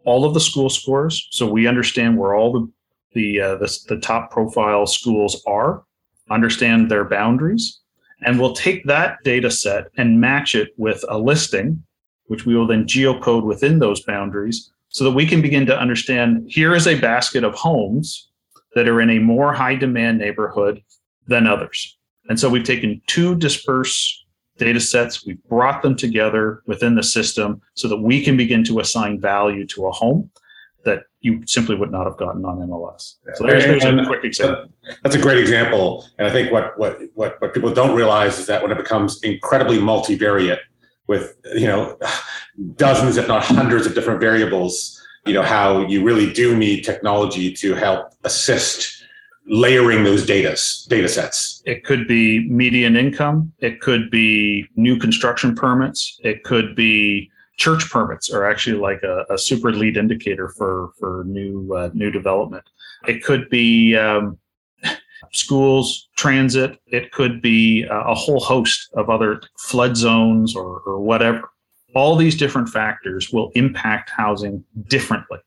all 0.03 0.25
of 0.25 0.33
the 0.35 0.39
school 0.39 0.69
scores, 0.69 1.27
so 1.31 1.49
we 1.49 1.65
understand 1.65 2.17
where 2.17 2.35
all 2.35 2.51
the 2.53 2.71
the 3.13 3.41
uh, 3.41 3.55
the, 3.55 3.79
the 3.87 3.97
top 3.97 4.29
profile 4.29 4.85
schools 4.85 5.41
are, 5.47 5.83
understand 6.29 6.89
their 6.89 7.05
boundaries, 7.05 7.79
and 8.25 8.39
we'll 8.39 8.53
take 8.53 8.85
that 8.85 9.17
data 9.23 9.51
set 9.51 9.87
and 9.97 10.21
match 10.21 10.55
it 10.55 10.69
with 10.77 11.03
a 11.09 11.17
listing, 11.17 11.83
which 12.27 12.45
we 12.45 12.55
will 12.55 12.67
then 12.67 12.85
geocode 12.85 13.43
within 13.43 13.79
those 13.79 14.03
boundaries, 14.03 14.71
so 14.89 15.03
that 15.03 15.11
we 15.11 15.25
can 15.25 15.41
begin 15.41 15.65
to 15.65 15.77
understand 15.77 16.45
here 16.47 16.73
is 16.73 16.87
a 16.87 16.99
basket 16.99 17.43
of 17.43 17.53
homes 17.53 18.29
that 18.75 18.87
are 18.87 19.01
in 19.01 19.09
a 19.09 19.19
more 19.19 19.53
high 19.53 19.75
demand 19.75 20.17
neighborhood 20.17 20.81
than 21.27 21.47
others. 21.47 21.97
And 22.29 22.39
so 22.39 22.49
we've 22.49 22.63
taken 22.63 23.01
two 23.07 23.35
dispersed 23.35 24.25
data 24.57 24.79
sets. 24.79 25.25
We've 25.25 25.43
brought 25.45 25.81
them 25.81 25.95
together 25.95 26.61
within 26.65 26.95
the 26.95 27.03
system 27.03 27.61
so 27.73 27.87
that 27.87 27.97
we 27.97 28.23
can 28.23 28.37
begin 28.37 28.63
to 28.65 28.79
assign 28.79 29.19
value 29.19 29.65
to 29.67 29.87
a 29.87 29.91
home 29.91 30.31
you 31.25 31.41
simply 31.47 31.75
would 31.75 31.91
not 31.91 32.05
have 32.05 32.17
gotten 32.17 32.45
on 32.45 32.59
MLS. 32.59 33.15
So 33.33 33.47
there's, 33.47 33.63
there's 33.63 33.83
a 33.83 34.05
quick 34.05 34.23
example. 34.23 34.69
That's 35.01 35.15
a 35.15 35.19
great 35.19 35.39
example. 35.39 36.05
And 36.19 36.27
I 36.27 36.31
think 36.31 36.51
what, 36.51 36.77
what, 36.77 36.99
what, 37.15 37.41
what 37.41 37.51
people 37.51 37.73
don't 37.73 37.95
realize 37.95 38.37
is 38.37 38.45
that 38.45 38.61
when 38.61 38.71
it 38.71 38.77
becomes 38.77 39.19
incredibly 39.23 39.79
multivariate 39.79 40.59
with, 41.07 41.35
you 41.55 41.65
know, 41.65 41.97
dozens, 42.75 43.17
if 43.17 43.27
not 43.27 43.43
hundreds 43.43 43.87
of 43.87 43.95
different 43.95 44.19
variables, 44.19 45.01
you 45.25 45.33
know, 45.33 45.41
how 45.41 45.87
you 45.87 46.03
really 46.03 46.31
do 46.31 46.55
need 46.55 46.83
technology 46.83 47.51
to 47.53 47.73
help 47.73 48.13
assist 48.23 49.03
layering 49.47 50.03
those 50.03 50.25
data 50.25 50.59
data 50.89 51.07
sets 51.07 51.61
it 51.67 51.83
could 51.83 52.07
be 52.07 52.49
median 52.49 52.95
income 52.95 53.53
it 53.59 53.79
could 53.79 54.09
be 54.09 54.65
new 54.75 54.97
construction 54.97 55.53
permits 55.53 56.19
it 56.23 56.43
could 56.43 56.75
be 56.75 57.29
church 57.57 57.89
permits 57.89 58.29
are 58.29 58.45
actually 58.45 58.77
like 58.77 59.01
a, 59.03 59.25
a 59.29 59.37
super 59.37 59.71
lead 59.71 59.97
indicator 59.97 60.49
for 60.49 60.91
for 60.99 61.23
new 61.25 61.73
uh, 61.73 61.89
new 61.93 62.11
development. 62.11 62.63
It 63.07 63.23
could 63.23 63.49
be 63.49 63.95
um, 63.95 64.37
schools 65.31 66.09
transit. 66.15 66.79
It 66.87 67.11
could 67.11 67.41
be 67.41 67.85
a 67.89 68.15
whole 68.15 68.39
host 68.39 68.89
of 68.93 69.09
other 69.09 69.41
flood 69.57 69.97
zones 69.97 70.55
or, 70.55 70.81
or 70.85 70.99
whatever. 70.99 71.49
All 71.93 72.15
these 72.15 72.35
different 72.35 72.69
factors 72.69 73.31
will 73.31 73.51
impact 73.55 74.09
housing 74.09 74.63
differently. 74.87 75.39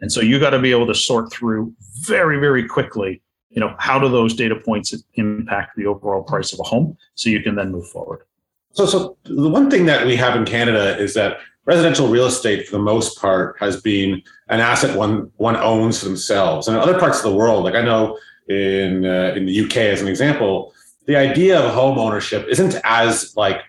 And 0.00 0.10
so 0.10 0.22
you 0.22 0.40
got 0.40 0.50
to 0.50 0.58
be 0.58 0.70
able 0.70 0.86
to 0.86 0.94
sort 0.94 1.30
through 1.30 1.74
very 2.06 2.40
very 2.40 2.66
quickly 2.66 3.22
you 3.50 3.60
know, 3.60 3.74
how 3.78 3.98
do 3.98 4.08
those 4.08 4.34
data 4.34 4.56
points 4.56 4.94
impact 5.14 5.76
the 5.76 5.86
overall 5.86 6.22
price 6.22 6.52
of 6.52 6.60
a 6.60 6.62
home 6.62 6.96
so 7.14 7.28
you 7.28 7.42
can 7.42 7.56
then 7.56 7.70
move 7.70 7.88
forward? 7.88 8.22
So, 8.72 8.86
so 8.86 9.16
the 9.24 9.48
one 9.48 9.70
thing 9.70 9.86
that 9.86 10.06
we 10.06 10.16
have 10.16 10.36
in 10.36 10.44
Canada 10.44 10.96
is 10.98 11.14
that 11.14 11.38
residential 11.64 12.08
real 12.08 12.26
estate, 12.26 12.66
for 12.66 12.72
the 12.72 12.82
most 12.82 13.20
part, 13.20 13.56
has 13.60 13.80
been 13.80 14.22
an 14.48 14.60
asset 14.60 14.96
one 14.96 15.30
one 15.36 15.56
owns 15.56 16.00
themselves. 16.00 16.68
And 16.68 16.76
in 16.76 16.82
other 16.82 16.98
parts 16.98 17.18
of 17.18 17.24
the 17.24 17.36
world, 17.36 17.64
like 17.64 17.74
I 17.74 17.82
know 17.82 18.18
in 18.48 19.04
uh, 19.04 19.34
in 19.36 19.46
the 19.46 19.64
UK, 19.64 19.76
as 19.76 20.00
an 20.00 20.08
example, 20.08 20.72
the 21.06 21.16
idea 21.16 21.60
of 21.60 21.72
home 21.74 21.98
ownership 21.98 22.46
isn't 22.48 22.76
as 22.84 23.36
like 23.36 23.62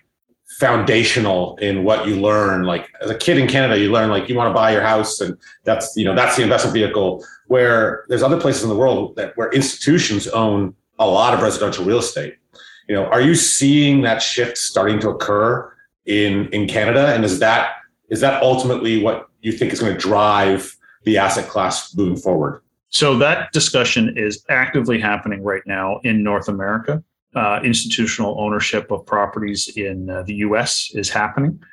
foundational 0.59 1.57
in 1.57 1.83
what 1.83 2.07
you 2.07 2.15
learn. 2.15 2.63
Like 2.63 2.87
as 3.01 3.09
a 3.09 3.17
kid 3.17 3.37
in 3.37 3.47
Canada, 3.47 3.79
you 3.79 3.91
learn 3.91 4.09
like 4.09 4.29
you 4.29 4.35
want 4.35 4.49
to 4.49 4.53
buy 4.53 4.71
your 4.71 4.83
house, 4.83 5.19
and 5.19 5.37
that's 5.63 5.95
you 5.95 6.05
know 6.05 6.15
that's 6.15 6.35
the 6.35 6.43
investment 6.43 6.73
vehicle. 6.73 7.25
Where 7.47 8.05
there's 8.07 8.23
other 8.23 8.39
places 8.39 8.63
in 8.63 8.69
the 8.69 8.75
world 8.75 9.15
that 9.15 9.35
where 9.35 9.49
institutions 9.51 10.27
own 10.27 10.75
a 10.99 11.07
lot 11.07 11.33
of 11.33 11.41
residential 11.41 11.83
real 11.83 11.97
estate. 11.97 12.35
You 12.91 12.97
know, 12.97 13.05
are 13.05 13.21
you 13.21 13.35
seeing 13.35 14.01
that 14.01 14.21
shift 14.21 14.57
starting 14.57 14.99
to 14.99 15.11
occur 15.11 15.73
in 16.05 16.49
in 16.49 16.67
Canada? 16.67 17.13
And 17.15 17.23
is 17.23 17.39
that 17.39 17.75
is 18.09 18.19
that 18.19 18.43
ultimately 18.43 19.01
what 19.01 19.29
you 19.41 19.53
think 19.53 19.71
is 19.71 19.79
going 19.79 19.93
to 19.93 19.97
drive 19.97 20.75
the 21.05 21.17
asset 21.17 21.47
class 21.47 21.95
moving 21.95 22.17
forward? 22.17 22.61
So 22.89 23.17
that 23.19 23.53
discussion 23.53 24.17
is 24.17 24.43
actively 24.49 24.99
happening 24.99 25.41
right 25.41 25.61
now 25.65 26.01
in 26.03 26.21
North 26.21 26.49
America 26.49 27.01
uh, 27.33 27.61
institutional 27.63 28.35
ownership 28.37 28.91
of 28.91 29.05
properties 29.05 29.69
in 29.77 30.09
uh, 30.09 30.23
the 30.23 30.33
U.S. 30.47 30.91
is 30.93 31.09
happening, 31.09 31.63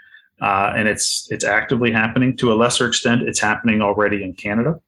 uh, 0.40 0.72
and 0.76 0.86
it's 0.86 1.26
it's 1.32 1.44
actively 1.44 1.90
happening. 1.90 2.36
To 2.36 2.52
a 2.52 2.54
lesser 2.54 2.86
extent, 2.86 3.22
it's 3.22 3.40
happening 3.40 3.82
already 3.82 4.22
in 4.22 4.34
Canada. 4.34 4.80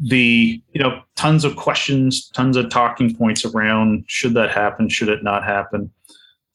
The 0.00 0.62
you 0.72 0.82
know 0.82 1.02
tons 1.16 1.44
of 1.44 1.56
questions, 1.56 2.28
tons 2.30 2.56
of 2.56 2.70
talking 2.70 3.14
points 3.14 3.44
around 3.44 4.04
should 4.06 4.34
that 4.34 4.50
happen, 4.50 4.88
should 4.88 5.08
it 5.08 5.22
not 5.22 5.44
happen. 5.44 5.90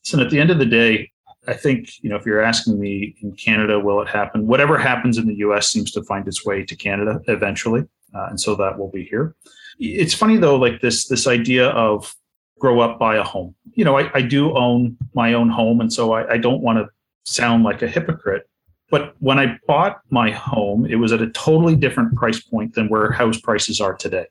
So 0.01 0.19
at 0.19 0.29
the 0.29 0.39
end 0.39 0.51
of 0.51 0.59
the 0.59 0.65
day, 0.65 1.11
I 1.47 1.53
think 1.53 1.89
you 2.01 2.09
know 2.09 2.15
if 2.15 2.25
you're 2.25 2.41
asking 2.41 2.79
me 2.79 3.15
in 3.21 3.33
Canada, 3.33 3.79
will 3.79 4.01
it 4.01 4.07
happen? 4.07 4.47
Whatever 4.47 4.77
happens 4.77 5.17
in 5.17 5.27
the 5.27 5.35
U.S. 5.35 5.69
seems 5.69 5.91
to 5.91 6.03
find 6.03 6.27
its 6.27 6.45
way 6.45 6.63
to 6.65 6.75
Canada 6.75 7.21
eventually, 7.27 7.81
uh, 8.13 8.27
and 8.29 8.39
so 8.39 8.55
that 8.55 8.77
will 8.77 8.89
be 8.89 9.03
here. 9.03 9.35
It's 9.79 10.13
funny 10.13 10.37
though, 10.37 10.55
like 10.55 10.81
this 10.81 11.07
this 11.07 11.27
idea 11.27 11.69
of 11.69 12.15
grow 12.59 12.79
up 12.79 12.99
buy 12.99 13.15
a 13.15 13.23
home. 13.23 13.55
You 13.73 13.85
know, 13.85 13.97
I, 13.97 14.09
I 14.13 14.21
do 14.21 14.55
own 14.57 14.97
my 15.13 15.33
own 15.33 15.49
home, 15.49 15.79
and 15.81 15.91
so 15.91 16.13
I, 16.13 16.33
I 16.33 16.37
don't 16.37 16.61
want 16.61 16.79
to 16.79 16.87
sound 17.31 17.63
like 17.63 17.81
a 17.81 17.87
hypocrite. 17.87 18.49
But 18.89 19.15
when 19.19 19.37
I 19.37 19.59
bought 19.67 19.99
my 20.09 20.31
home, 20.31 20.85
it 20.85 20.95
was 20.95 21.11
at 21.11 21.21
a 21.21 21.29
totally 21.31 21.75
different 21.75 22.15
price 22.15 22.39
point 22.39 22.73
than 22.73 22.87
where 22.87 23.11
house 23.11 23.39
prices 23.39 23.81
are 23.81 23.93
today, 23.93 24.27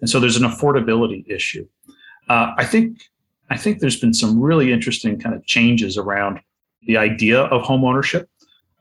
and 0.00 0.08
so 0.08 0.18
there's 0.18 0.36
an 0.36 0.48
affordability 0.48 1.28
issue. 1.28 1.66
Uh, 2.28 2.52
I 2.56 2.64
think 2.64 3.02
I 3.50 3.56
think 3.56 3.80
there's 3.80 4.00
been 4.00 4.14
some 4.14 4.40
really 4.40 4.72
interesting 4.72 5.18
kind 5.18 5.34
of 5.34 5.44
changes 5.46 5.96
around 5.96 6.40
the 6.82 6.96
idea 6.96 7.42
of 7.44 7.62
home 7.62 7.84
ownership. 7.84 8.28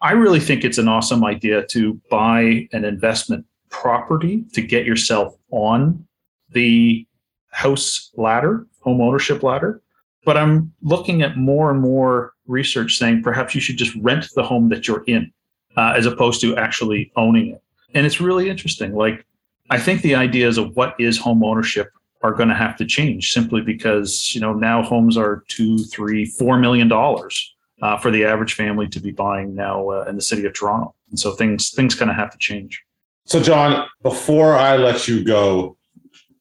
I 0.02 0.12
really 0.12 0.40
think 0.40 0.64
it's 0.64 0.78
an 0.78 0.88
awesome 0.88 1.24
idea 1.24 1.66
to 1.68 2.00
buy 2.10 2.68
an 2.72 2.86
investment 2.86 3.46
property 3.70 4.46
to 4.54 4.62
get 4.62 4.86
yourself 4.86 5.36
on 5.52 6.06
the 6.52 7.06
house 7.52 8.12
ladder, 8.16 8.68
home 8.82 9.02
ownership 9.02 9.42
ladder. 9.44 9.82
But 10.28 10.36
I'm 10.36 10.74
looking 10.82 11.22
at 11.22 11.38
more 11.38 11.72
and 11.72 11.80
more 11.80 12.34
research 12.48 12.98
saying 12.98 13.24
perhaps 13.24 13.56
you 13.56 13.62
should 13.62 13.78
just 13.78 13.96
rent 13.96 14.28
the 14.36 14.44
home 14.44 14.68
that 14.68 14.86
you're 14.86 15.06
in 15.08 15.32
uh, 15.78 15.94
as 15.96 16.06
opposed 16.06 16.42
to 16.42 16.58
actually 16.58 17.14
owning 17.16 17.52
it. 17.52 17.64
And 17.94 18.06
it's 18.06 18.20
really 18.20 18.50
interesting. 18.50 18.94
Like, 18.94 19.26
I 19.70 19.80
think 19.80 20.02
the 20.02 20.16
ideas 20.16 20.58
of 20.58 20.76
what 20.76 20.96
is 21.00 21.18
home 21.18 21.46
ownership 21.46 21.92
are 22.24 22.34
going 22.34 22.50
to 22.50 22.56
have 22.56 22.76
to 22.76 22.86
change 22.86 23.32
simply 23.32 23.62
because 23.62 24.36
you 24.36 24.42
know 24.42 24.54
now 24.54 24.84
homes 24.84 25.16
are 25.16 25.46
two, 25.48 25.78
three, 25.78 26.26
four 26.26 26.58
million 26.58 26.90
dollars 26.90 27.56
uh, 27.82 27.98
for 27.98 28.12
the 28.12 28.26
average 28.26 28.54
family 28.54 28.90
to 28.90 29.00
be 29.00 29.12
buying 29.12 29.56
now 29.56 29.90
uh, 29.92 30.06
in 30.10 30.18
the 30.18 30.22
city 30.22 30.46
of 30.46 30.52
Toronto, 30.52 30.94
and 31.10 31.18
so 31.18 31.32
things 31.32 31.70
things 31.72 31.96
kind 31.96 32.12
of 32.12 32.18
have 32.18 32.32
to 32.32 32.38
change. 32.38 32.84
So, 33.24 33.42
John, 33.42 33.88
before 34.04 34.56
I 34.56 34.76
let 34.76 35.08
you 35.08 35.24
go, 35.24 35.78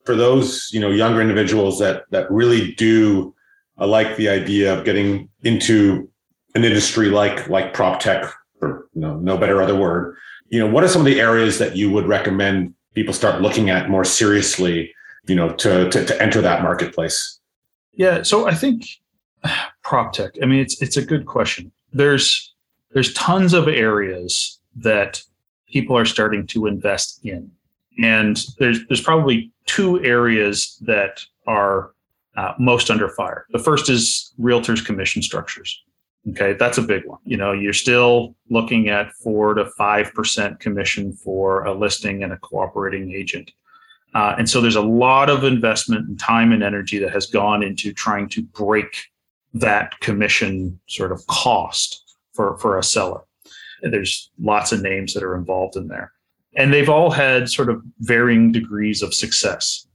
for 0.04 0.16
those 0.16 0.70
you 0.72 0.80
know 0.80 0.90
younger 0.90 1.20
individuals 1.20 1.78
that 1.78 2.04
that 2.10 2.28
really 2.32 2.72
do 2.72 3.35
uh, 3.78 3.86
like 3.86 4.16
the 4.16 4.28
idea 4.28 4.76
of 4.76 4.84
getting 4.84 5.28
into 5.42 6.10
an 6.54 6.64
industry 6.64 7.08
like 7.08 7.48
like 7.48 7.74
prop 7.74 8.00
tech, 8.00 8.32
or 8.60 8.88
you 8.94 9.00
know, 9.00 9.16
no 9.16 9.36
better 9.36 9.62
other 9.62 9.76
word, 9.76 10.16
you 10.48 10.58
know, 10.58 10.66
what 10.66 10.84
are 10.84 10.88
some 10.88 11.02
of 11.02 11.06
the 11.06 11.20
areas 11.20 11.58
that 11.58 11.76
you 11.76 11.90
would 11.90 12.06
recommend 12.06 12.74
people 12.94 13.12
start 13.12 13.42
looking 13.42 13.68
at 13.70 13.90
more 13.90 14.04
seriously 14.04 14.92
you 15.26 15.34
know 15.34 15.52
to, 15.54 15.90
to, 15.90 16.04
to 16.04 16.22
enter 16.22 16.40
that 16.40 16.62
marketplace? 16.62 17.40
Yeah 17.92 18.22
so 18.22 18.46
i 18.46 18.54
think 18.54 18.84
prop 19.82 20.12
tech 20.12 20.32
i 20.42 20.46
mean 20.46 20.60
it's 20.60 20.80
it's 20.82 20.96
a 20.96 21.04
good 21.04 21.26
question. 21.26 21.72
There's 21.92 22.54
there's 22.92 23.12
tons 23.12 23.52
of 23.52 23.68
areas 23.68 24.58
that 24.76 25.22
people 25.68 25.96
are 25.96 26.04
starting 26.04 26.46
to 26.46 26.66
invest 26.66 27.20
in. 27.24 27.50
And 28.02 28.42
there's 28.58 28.86
there's 28.86 29.00
probably 29.00 29.52
two 29.66 30.02
areas 30.04 30.78
that 30.82 31.24
are 31.46 31.92
uh, 32.36 32.52
most 32.58 32.90
under 32.90 33.08
fire 33.08 33.46
the 33.50 33.58
first 33.58 33.88
is 33.88 34.32
realtors 34.38 34.84
commission 34.84 35.22
structures 35.22 35.82
okay 36.30 36.52
that's 36.54 36.78
a 36.78 36.82
big 36.82 37.04
one 37.06 37.18
you 37.24 37.36
know 37.36 37.52
you're 37.52 37.72
still 37.72 38.34
looking 38.50 38.88
at 38.88 39.12
four 39.14 39.54
to 39.54 39.66
five 39.76 40.12
percent 40.14 40.60
commission 40.60 41.12
for 41.12 41.64
a 41.64 41.72
listing 41.72 42.22
and 42.22 42.32
a 42.32 42.36
cooperating 42.38 43.12
agent 43.12 43.50
uh, 44.14 44.34
and 44.38 44.48
so 44.48 44.62
there's 44.62 44.76
a 44.76 44.80
lot 44.82 45.28
of 45.28 45.44
investment 45.44 46.08
and 46.08 46.18
time 46.18 46.50
and 46.50 46.62
energy 46.62 46.98
that 46.98 47.12
has 47.12 47.26
gone 47.26 47.62
into 47.62 47.92
trying 47.92 48.26
to 48.30 48.42
break 48.42 49.04
that 49.52 49.98
commission 50.00 50.80
sort 50.86 51.12
of 51.12 51.26
cost 51.26 52.16
for, 52.32 52.56
for 52.58 52.78
a 52.78 52.82
seller. 52.82 53.20
And 53.82 53.92
there's 53.92 54.30
lots 54.40 54.72
of 54.72 54.82
names 54.82 55.12
that 55.14 55.22
are 55.22 55.34
involved 55.34 55.76
in 55.76 55.88
there. 55.88 56.12
And 56.56 56.72
they've 56.72 56.88
all 56.88 57.10
had 57.10 57.50
sort 57.50 57.68
of 57.68 57.82
varying 58.00 58.52
degrees 58.52 59.02
of 59.02 59.12
success. 59.12 59.85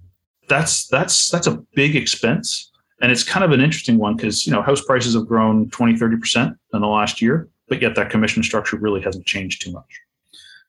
That's 0.51 0.87
that's 0.87 1.29
that's 1.29 1.47
a 1.47 1.63
big 1.75 1.95
expense. 1.95 2.69
And 3.01 3.09
it's 3.09 3.23
kind 3.23 3.45
of 3.45 3.51
an 3.51 3.61
interesting 3.61 3.97
one 3.97 4.17
because 4.17 4.45
you 4.45 4.51
know 4.51 4.61
house 4.61 4.83
prices 4.83 5.13
have 5.13 5.25
grown 5.25 5.69
20, 5.69 5.93
30% 5.93 6.55
in 6.73 6.81
the 6.81 6.87
last 6.87 7.21
year, 7.21 7.47
but 7.69 7.81
yet 7.81 7.95
that 7.95 8.09
commission 8.09 8.43
structure 8.43 8.75
really 8.75 9.01
hasn't 9.01 9.25
changed 9.25 9.61
too 9.61 9.71
much. 9.71 10.01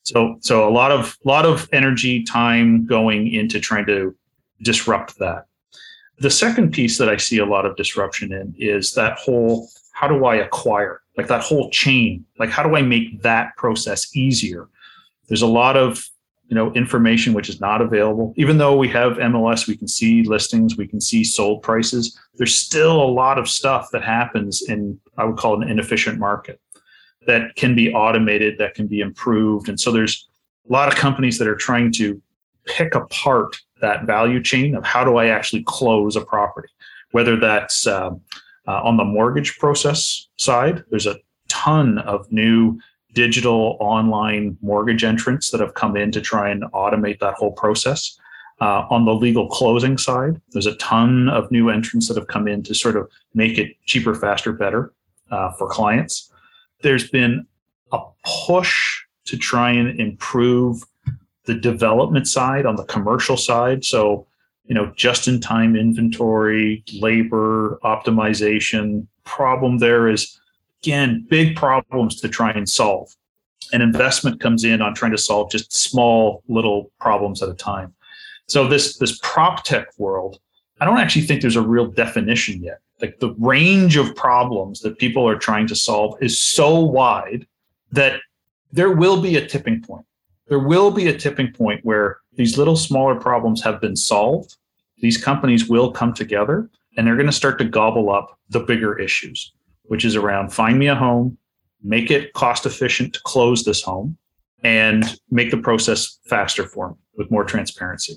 So 0.05 0.37
so 0.39 0.69
a 0.69 0.71
lot 0.71 0.93
of 0.93 1.19
lot 1.25 1.45
of 1.45 1.69
energy, 1.73 2.23
time 2.23 2.87
going 2.87 3.33
into 3.33 3.59
trying 3.59 3.87
to 3.87 4.15
disrupt 4.63 5.19
that. 5.19 5.47
The 6.19 6.31
second 6.31 6.73
piece 6.73 6.97
that 6.99 7.09
I 7.09 7.17
see 7.17 7.39
a 7.39 7.47
lot 7.47 7.67
of 7.67 7.75
disruption 7.75 8.33
in 8.33 8.55
is 8.57 8.93
that 8.93 9.19
whole 9.19 9.69
how 9.91 10.07
do 10.07 10.25
I 10.27 10.37
acquire? 10.37 11.03
Like 11.19 11.27
that 11.27 11.43
whole 11.43 11.71
chain. 11.71 12.25
Like 12.39 12.51
how 12.51 12.63
do 12.63 12.77
I 12.77 12.83
make 12.83 13.23
that 13.23 13.57
process 13.57 14.17
easier? 14.17 14.69
There's 15.27 15.43
a 15.43 15.47
lot 15.49 15.77
of 15.77 16.09
you 16.53 16.57
know 16.59 16.71
information 16.75 17.33
which 17.33 17.49
is 17.49 17.61
not 17.61 17.81
available 17.81 18.35
even 18.37 18.59
though 18.59 18.77
we 18.77 18.89
have 18.89 19.13
mls 19.15 19.67
we 19.67 19.77
can 19.77 19.89
see 19.89 20.23
listings 20.25 20.77
we 20.77 20.87
can 20.87 21.01
see 21.01 21.25
sold 21.25 21.63
prices 21.63 22.19
there's 22.35 22.55
still 22.55 23.03
a 23.03 23.13
lot 23.23 23.39
of 23.39 23.49
stuff 23.49 23.89
that 23.93 24.03
happens 24.03 24.63
in 24.69 25.01
i 25.17 25.25
would 25.25 25.39
call 25.39 25.55
it 25.55 25.65
an 25.65 25.71
inefficient 25.71 26.19
market 26.19 26.61
that 27.27 27.55
can 27.57 27.75
be 27.75 27.93
automated, 27.93 28.59
that 28.59 28.75
can 28.75 28.87
be 28.87 29.01
improved. 29.01 29.69
And 29.69 29.79
so 29.79 29.91
there's 29.93 30.29
a 30.69 30.73
lot 30.73 30.89
of 30.89 30.95
companies 30.95 31.39
that 31.39 31.49
are 31.49 31.57
trying 31.57 31.93
to 31.93 32.21
pick 32.67 32.95
apart 32.95 33.57
that 33.81 34.05
value 34.05 34.43
chain 34.43 34.75
of 34.75 34.85
how 34.85 35.05
do 35.05 35.17
I 35.17 35.27
actually 35.27 35.65
close 35.67 36.17
a 36.17 36.21
property, 36.21 36.69
whether 37.11 37.37
that's 37.37 37.87
um, 37.87 38.21
uh, 38.69 38.81
on 38.83 38.97
the 38.97 39.05
mortgage 39.05 39.59
process 39.59 40.29
side. 40.39 40.85
There's 40.91 41.07
a 41.07 41.19
ton 41.49 41.99
of 41.99 42.31
new 42.31 42.79
digital 43.13 43.77
online 43.81 44.57
mortgage 44.63 45.05
entrants 45.05 45.51
that 45.51 45.61
have 45.61 45.75
come 45.75 45.97
in 45.97 46.11
to 46.13 46.21
try 46.21 46.51
and 46.51 46.63
automate 46.73 47.19
that 47.21 47.35
whole 47.35 47.53
process. 47.53 48.19
Uh, 48.61 48.87
on 48.91 49.05
the 49.05 49.15
legal 49.15 49.49
closing 49.49 49.99
side, 49.99 50.41
there's 50.53 50.67
a 50.67 50.77
ton 50.77 51.29
of 51.29 51.51
new 51.51 51.69
entrants 51.69 52.07
that 52.09 52.17
have 52.17 52.29
come 52.29 52.47
in 52.47 52.63
to 52.63 52.75
sort 52.75 52.97
of 52.97 53.11
make 53.35 53.59
it 53.59 53.75
cheaper, 53.87 54.15
faster, 54.15 54.53
better 54.53 54.93
uh, 55.31 55.51
for 55.53 55.69
clients 55.69 56.33
there's 56.83 57.09
been 57.09 57.47
a 57.93 58.01
push 58.47 59.03
to 59.25 59.37
try 59.37 59.71
and 59.71 59.99
improve 59.99 60.83
the 61.47 61.55
development 61.55 62.29
side 62.29 62.67
on 62.67 62.77
the 62.77 62.85
commercial 62.85 63.37
side. 63.37 63.85
So, 63.85 64.27
you 64.65 64.75
know, 64.75 64.93
just 64.97 65.27
in 65.27 65.41
time 65.41 65.75
inventory, 65.75 66.85
labor 67.01 67.79
optimization. 67.83 69.07
Problem 69.25 69.79
there 69.79 70.09
is, 70.09 70.39
again, 70.83 71.27
big 71.29 71.57
problems 71.57 72.21
to 72.21 72.29
try 72.29 72.51
and 72.51 72.69
solve. 72.69 73.15
And 73.73 73.83
investment 73.83 74.41
comes 74.41 74.65
in 74.65 74.83
on 74.83 74.95
trying 74.95 75.13
to 75.13 75.19
solve 75.19 75.51
just 75.51 75.73
small 75.73 76.43
little 76.49 76.91
problems 77.01 77.43
at 77.43 77.49
a 77.49 77.55
time. 77.55 77.95
So 78.49 78.67
this 78.67 78.99
this 78.99 79.19
prop 79.23 79.65
tech 79.65 79.87
world, 79.99 80.41
I 80.81 80.85
don't 80.85 80.99
actually 80.99 81.23
think 81.23 81.41
there's 81.41 81.57
a 81.57 81.63
real 81.63 81.87
definition 81.87 82.63
yet 82.63 82.81
like 83.03 83.19
the 83.19 83.35
range 83.39 83.97
of 83.97 84.15
problems 84.15 84.81
that 84.81 84.99
people 84.99 85.29
are 85.29 85.37
trying 85.37 85.67
to 85.67 85.75
solve 85.75 86.17
is 86.23 86.41
so 86.41 86.79
wide 86.79 87.47
that 87.91 88.21
there 88.71 88.93
will 88.93 89.21
be 89.21 89.37
a 89.37 89.47
tipping 89.47 89.83
point. 89.83 90.07
There 90.49 90.61
will 90.61 90.91
be 90.91 91.09
a 91.09 91.19
tipping 91.19 91.53
point 91.53 91.85
where 91.85 92.19
these 92.35 92.57
little 92.57 92.77
smaller 92.77 93.17
problems 93.17 93.63
have 93.65 93.81
been 93.81 93.97
solved. 93.97 94.57
These 94.99 95.19
companies 95.19 95.69
will 95.69 95.91
come 95.91 96.15
together 96.15 96.71
and 96.97 97.07
they're 97.07 97.17
going 97.17 97.27
to 97.27 97.33
start 97.33 97.59
to 97.59 97.65
gobble 97.65 98.11
up 98.11 98.39
the 98.49 98.61
bigger 98.61 98.99
issues, 98.99 99.53
which 99.85 100.05
is 100.05 100.17
around 100.17 100.53
find 100.53 100.79
me 100.79 100.89
a 100.89 100.95
home, 100.95 101.37
make 101.83 102.11
it 102.11 102.33
cost 102.33 102.67
efficient 102.67 103.15
to 103.15 103.21
close 103.25 103.65
this 103.65 103.83
home, 103.83 104.17
and 104.65 105.19
make 105.31 105.51
the 105.51 105.57
process 105.57 106.19
faster 106.27 106.67
for 106.67 106.91
me 106.91 106.97
with 107.17 107.31
more 107.31 107.45
transparency. 107.45 108.17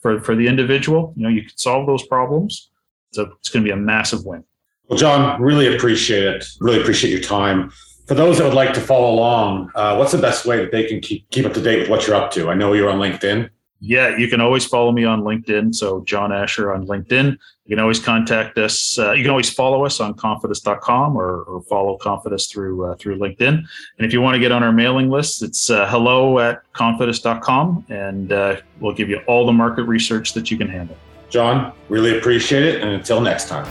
For, 0.00 0.20
for 0.20 0.36
the 0.36 0.46
individual, 0.46 1.12
you 1.16 1.22
know, 1.24 1.28
you 1.28 1.42
can 1.42 1.56
solve 1.56 1.86
those 1.86 2.06
problems 2.06 2.70
so 3.12 3.32
it's 3.38 3.48
going 3.48 3.64
to 3.64 3.68
be 3.68 3.72
a 3.72 3.76
massive 3.76 4.24
win. 4.24 4.44
Well, 4.88 4.98
John, 4.98 5.40
really 5.40 5.74
appreciate 5.74 6.22
it. 6.22 6.44
Really 6.60 6.80
appreciate 6.80 7.10
your 7.10 7.22
time. 7.22 7.72
For 8.06 8.14
those 8.14 8.38
that 8.38 8.44
would 8.44 8.54
like 8.54 8.72
to 8.74 8.80
follow 8.80 9.14
along, 9.14 9.72
uh, 9.74 9.96
what's 9.96 10.12
the 10.12 10.18
best 10.18 10.46
way 10.46 10.58
that 10.58 10.70
they 10.70 10.84
can 10.84 11.00
keep 11.00 11.28
keep 11.30 11.44
up 11.44 11.54
to 11.54 11.60
date 11.60 11.80
with 11.80 11.88
what 11.88 12.06
you're 12.06 12.14
up 12.14 12.30
to? 12.32 12.50
I 12.50 12.54
know 12.54 12.72
you're 12.72 12.90
on 12.90 13.00
LinkedIn. 13.00 13.50
Yeah, 13.80 14.16
you 14.16 14.28
can 14.28 14.40
always 14.40 14.64
follow 14.64 14.90
me 14.90 15.04
on 15.04 15.22
LinkedIn. 15.22 15.74
So 15.74 16.02
John 16.04 16.32
Asher 16.32 16.72
on 16.72 16.86
LinkedIn. 16.86 17.36
You 17.66 17.76
can 17.76 17.80
always 17.80 17.98
contact 17.98 18.56
us. 18.58 18.98
Uh, 18.98 19.12
you 19.12 19.22
can 19.22 19.30
always 19.30 19.52
follow 19.52 19.84
us 19.84 20.00
on 20.00 20.14
Konfidis.com 20.14 21.16
or, 21.16 21.42
or 21.42 21.62
follow 21.62 21.98
Konfidis 21.98 22.48
through 22.50 22.84
uh, 22.84 22.94
through 22.96 23.18
LinkedIn. 23.18 23.48
And 23.48 24.06
if 24.06 24.12
you 24.12 24.20
want 24.20 24.34
to 24.34 24.38
get 24.38 24.52
on 24.52 24.62
our 24.62 24.72
mailing 24.72 25.10
list, 25.10 25.42
it's 25.42 25.68
uh, 25.68 25.86
hello 25.88 26.38
at 26.38 26.60
Konfidis.com, 26.74 27.86
and 27.88 28.32
uh, 28.32 28.56
we'll 28.80 28.94
give 28.94 29.08
you 29.08 29.18
all 29.26 29.44
the 29.46 29.52
market 29.52 29.82
research 29.82 30.32
that 30.34 30.50
you 30.50 30.56
can 30.56 30.68
handle. 30.68 30.96
John, 31.28 31.72
really 31.88 32.16
appreciate 32.16 32.62
it. 32.62 32.82
And 32.82 32.92
until 32.92 33.20
next 33.20 33.48
time. 33.48 33.66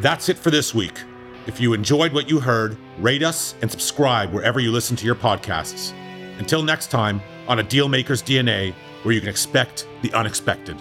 That's 0.00 0.28
it 0.28 0.38
for 0.38 0.50
this 0.50 0.74
week. 0.74 0.98
If 1.46 1.60
you 1.60 1.74
enjoyed 1.74 2.12
what 2.12 2.28
you 2.28 2.40
heard, 2.40 2.76
rate 2.98 3.22
us 3.22 3.54
and 3.62 3.70
subscribe 3.70 4.32
wherever 4.32 4.60
you 4.60 4.72
listen 4.72 4.96
to 4.96 5.04
your 5.04 5.14
podcasts. 5.14 5.92
Until 6.38 6.62
next 6.62 6.90
time, 6.90 7.20
on 7.48 7.58
a 7.58 7.64
Dealmaker's 7.64 8.22
DNA, 8.22 8.72
where 9.02 9.14
you 9.14 9.20
can 9.20 9.28
expect 9.28 9.86
the 10.02 10.12
unexpected. 10.12 10.76